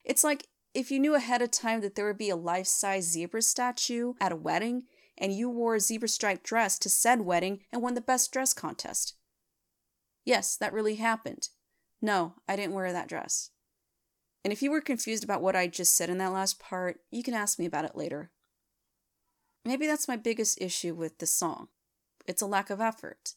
It's 0.06 0.24
like 0.24 0.48
if 0.74 0.90
you 0.90 1.00
knew 1.00 1.16
ahead 1.16 1.42
of 1.42 1.52
time 1.52 1.82
that 1.82 1.96
there 1.96 2.08
would 2.08 2.18
be 2.18 2.30
a 2.30 2.38
life 2.38 2.68
size 2.68 3.04
zebra 3.04 3.42
statue 3.42 4.14
at 4.22 4.32
a 4.32 4.38
wedding 4.38 4.84
and 5.18 5.34
you 5.34 5.50
wore 5.50 5.76
a 5.76 5.82
zebra 5.82 6.08
striped 6.08 6.44
dress 6.44 6.80
to 6.80 6.90
said 6.90 7.20
wedding 7.20 7.60
and 7.74 7.82
won 7.82 7.94
the 7.94 8.00
best 8.00 8.32
dress 8.32 8.54
contest. 8.54 9.16
Yes, 10.24 10.56
that 10.56 10.72
really 10.72 10.96
happened. 10.96 11.50
No, 12.02 12.36
I 12.48 12.56
didn't 12.56 12.74
wear 12.74 12.94
that 12.94 13.10
dress. 13.10 13.50
And 14.46 14.54
if 14.54 14.62
you 14.62 14.72
were 14.72 14.80
confused 14.80 15.26
about 15.26 15.42
what 15.42 15.58
I 15.58 15.68
just 15.68 15.94
said 15.94 16.10
in 16.10 16.18
that 16.20 16.32
last 16.32 16.58
part, 16.58 17.02
you 17.12 17.24
can 17.24 17.34
ask 17.34 17.60
me 17.60 17.66
about 17.66 17.84
it 17.84 17.98
later. 17.98 18.32
Maybe 19.66 19.88
that's 19.88 20.08
my 20.08 20.16
biggest 20.16 20.62
issue 20.62 20.96
with 20.96 21.18
this 21.18 21.36
song. 21.36 21.68
It's 22.26 22.42
a 22.42 22.48
lack 22.48 22.70
of 22.70 22.80
effort. 22.80 23.34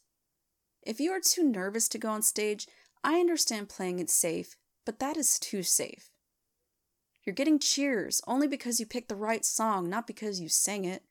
If 0.81 1.01
you 1.01 1.11
are 1.11 1.19
too 1.19 1.43
nervous 1.43 1.89
to 1.89 1.97
go 1.97 2.11
on 2.11 2.21
stage, 2.21 2.65
I 3.03 3.19
understand 3.19 3.67
playing 3.67 3.99
it 3.99 4.09
safe 4.09 4.55
but 4.85 4.99
that 4.99 5.17
is 5.17 5.39
too 5.39 5.63
safe. 5.63 6.11
You're 7.23 7.35
getting 7.35 7.59
cheers 7.59 8.21
only 8.25 8.47
because 8.47 8.79
you 8.79 8.85
picked 8.85 9.09
the 9.09 9.15
right 9.15 9.45
song, 9.45 9.89
not 9.89 10.07
because 10.07 10.39
you 10.39 10.49
sang 10.49 10.85
it. 10.85 11.03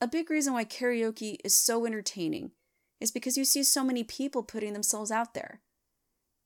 A 0.00 0.08
big 0.08 0.30
reason 0.30 0.52
why 0.52 0.64
karaoke 0.64 1.36
is 1.44 1.54
so 1.54 1.86
entertaining 1.86 2.52
is 3.00 3.10
because 3.10 3.36
you 3.36 3.44
see 3.44 3.62
so 3.62 3.84
many 3.84 4.02
people 4.02 4.42
putting 4.42 4.72
themselves 4.72 5.10
out 5.10 5.34
there. 5.34 5.60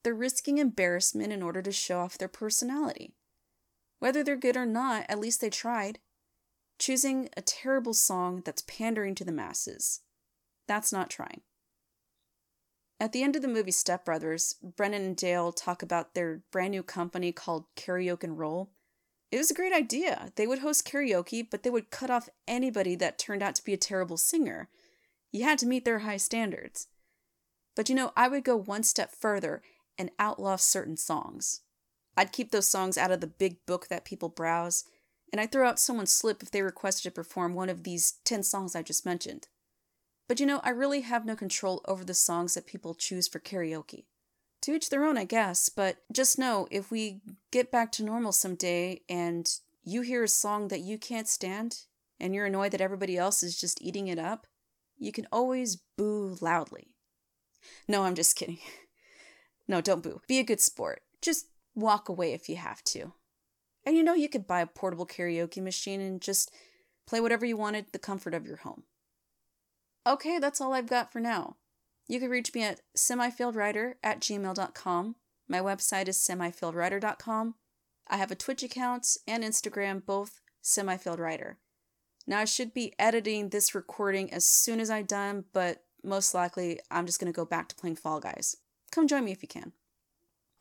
They're 0.05 0.15
risking 0.15 0.59
embarrassment 0.59 1.33
in 1.33 1.43
order 1.43 1.63
to 1.63 1.73
show 1.73 2.01
off 2.01 2.19
their 2.19 2.29
personality. 2.29 3.15
Whether 4.01 4.25
they're 4.25 4.37
good 4.37 4.57
or 4.57 4.67
not, 4.67 5.07
at 5.09 5.21
least 5.21 5.41
they 5.41 5.51
tried. 5.51 6.01
Choosing 6.79 7.29
a 7.37 7.43
terrible 7.43 7.95
song 7.95 8.43
that's 8.45 8.63
pandering 8.63 9.15
to 9.15 9.25
the 9.25 9.33
masses. 9.33 10.01
That's 10.67 10.93
not 10.93 11.09
trying. 11.09 11.43
At 13.03 13.11
the 13.11 13.25
end 13.25 13.35
of 13.35 13.43
the 13.43 13.49
movie 13.49 13.73
Step 13.73 14.05
Brothers, 14.05 14.55
Brennan 14.63 15.03
and 15.03 15.17
Dale 15.17 15.51
talk 15.51 15.83
about 15.83 16.15
their 16.15 16.43
brand 16.53 16.71
new 16.71 16.85
company 16.85 17.33
called 17.33 17.65
Karaoke 17.75 18.23
and 18.23 18.39
Roll. 18.39 18.71
It 19.33 19.39
was 19.39 19.51
a 19.51 19.55
great 19.55 19.73
idea. 19.73 20.31
They 20.37 20.47
would 20.47 20.61
host 20.61 20.87
karaoke, 20.87 21.45
but 21.51 21.65
they 21.65 21.71
would 21.71 21.91
cut 21.91 22.11
off 22.11 22.29
anybody 22.47 22.95
that 22.95 23.19
turned 23.19 23.43
out 23.43 23.57
to 23.57 23.65
be 23.65 23.73
a 23.73 23.77
terrible 23.77 24.17
singer. 24.17 24.69
You 25.33 25.43
had 25.43 25.59
to 25.59 25.67
meet 25.67 25.85
their 25.85 25.99
high 25.99 26.17
standards. 26.17 26.87
But 27.75 27.89
you 27.89 27.97
know, 27.97 28.13
I 28.17 28.29
would 28.29 28.45
go 28.45 28.55
one 28.55 28.85
step 28.85 29.11
further 29.11 29.63
and 29.99 30.13
outlaw 30.21 30.55
certain 30.55 30.97
songs. 30.97 31.63
I'd 32.17 32.31
keep 32.31 32.53
those 32.53 32.69
songs 32.69 32.97
out 32.97 33.11
of 33.11 33.21
the 33.21 33.27
big 33.27 33.67
book 33.67 33.89
that 33.89 34.05
people 34.05 34.29
browse, 34.29 34.85
and 35.33 35.41
I'd 35.41 35.51
throw 35.51 35.69
out 35.69 35.81
someone's 35.81 36.15
slip 36.15 36.41
if 36.41 36.53
they 36.53 36.63
requested 36.63 37.03
to 37.03 37.11
perform 37.11 37.55
one 37.55 37.69
of 37.69 37.83
these 37.83 38.21
10 38.25 38.45
songs 38.45 38.77
I 38.77 38.83
just 38.83 39.05
mentioned. 39.05 39.49
But 40.33 40.41
you 40.41 40.47
know, 40.47 40.63
I 40.65 40.71
really 40.71 41.03
have 41.03 41.27
no 41.27 41.37
control 41.37 41.83
over 41.87 42.05
the 42.05 42.15
songs 42.15 42.55
that 42.55 42.67
people 42.67 42.95
choose 42.95 43.29
for 43.29 43.39
karaoke. 43.39 44.07
To 44.63 44.73
each 44.73 44.89
their 44.89 45.05
own, 45.05 45.19
I 45.19 45.25
guess, 45.25 45.69
but 45.69 45.99
just 46.11 46.39
know 46.39 46.67
if 46.71 46.91
we 46.91 47.21
get 47.51 47.71
back 47.71 47.93
to 47.93 48.03
normal 48.03 48.33
someday 48.33 49.03
and 49.11 49.47
you 49.85 50.01
hear 50.01 50.25
a 50.25 50.29
song 50.29 50.69
that 50.69 50.81
you 50.81 50.97
can't 50.97 51.29
stand 51.29 51.81
and 52.19 52.35
you're 52.35 52.47
annoyed 52.47 52.73
that 52.73 52.81
everybody 52.81 53.19
else 53.19 53.43
is 53.43 53.61
just 53.61 53.83
eating 53.83 54.09
it 54.09 54.19
up, 54.19 54.47
you 54.97 55.13
can 55.13 55.29
always 55.31 55.83
boo 55.99 56.39
loudly. 56.41 56.95
No, 57.87 58.05
I'm 58.05 58.15
just 58.15 58.35
kidding. 58.35 58.57
No, 59.69 59.83
don't 59.83 60.03
boo. 60.03 60.23
Be 60.27 60.39
a 60.39 60.45
good 60.45 60.63
sport. 60.63 61.03
Just 61.21 61.49
walk 61.75 62.09
away 62.09 62.33
if 62.33 62.49
you 62.49 62.57
have 62.57 62.83
to. 62.85 63.13
And 63.85 63.99
you 63.99 64.03
know, 64.03 64.15
you 64.15 64.31
could 64.31 64.47
buy 64.47 64.63
a 64.63 64.67
portable 64.67 65.07
karaoke 65.07 65.63
machine 65.63 66.01
and 66.01 66.23
just 66.23 66.51
play 67.07 67.21
whatever 67.21 67.45
you 67.45 67.59
want 67.59 67.77
at 67.77 67.93
the 67.93 67.99
comfort 67.99 68.33
of 68.33 68.47
your 68.47 68.57
home. 68.57 68.85
Okay, 70.07 70.39
that's 70.39 70.61
all 70.61 70.73
I've 70.73 70.89
got 70.89 71.13
for 71.13 71.21
now. 71.21 71.57
You 72.09 72.19
can 72.19 72.31
reach 72.31 72.53
me 72.55 72.63
at 72.65 72.81
semifailedwriter 72.97 73.95
at 74.03 74.21
gmail.com. 74.21 75.17
My 75.49 75.59
website 75.61 76.09
is 76.09 76.19
semifailedwriter.com. 76.19 77.55
I 78.09 78.17
have 78.17 78.31
a 78.31 78.37
Twitch 78.37 78.63
account 78.63 79.17
and 79.27 79.45
Instagram, 79.45 80.05
both 80.05 80.41
semifailedwriter. 80.63 81.57
Now, 82.27 82.41
I 82.41 82.45
should 82.45 82.75
be 82.75 82.95
editing 82.99 83.49
this 83.49 83.75
recording 83.75 84.33
as 84.33 84.47
soon 84.47 84.81
as 84.81 84.91
I'm 84.91 85.07
done, 85.07 85.45
but 85.53 85.85
most 86.05 86.35
likely 86.35 86.79
I'm 86.91 87.07
just 87.07 87.21
going 87.21 87.33
to 87.33 87.37
go 87.37 87.45
back 87.45 87.69
to 87.69 87.77
playing 87.77 87.97
Fall 87.97 88.21
Guys. 88.21 88.57
Come 88.91 89.09
join 89.09 89.25
me 89.25 89.33
if 89.33 89.43
you 89.43 89.49
can. 89.49 89.73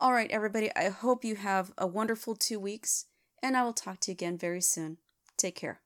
All 0.00 0.12
right, 0.12 0.30
everybody, 0.30 0.70
I 0.74 0.88
hope 0.88 1.24
you 1.24 1.36
have 1.36 1.72
a 1.78 1.86
wonderful 1.86 2.34
two 2.34 2.58
weeks, 2.58 3.06
and 3.42 3.56
I 3.56 3.62
will 3.62 3.72
talk 3.72 4.00
to 4.00 4.10
you 4.10 4.14
again 4.14 4.36
very 4.36 4.60
soon. 4.60 4.98
Take 5.36 5.54
care. 5.54 5.81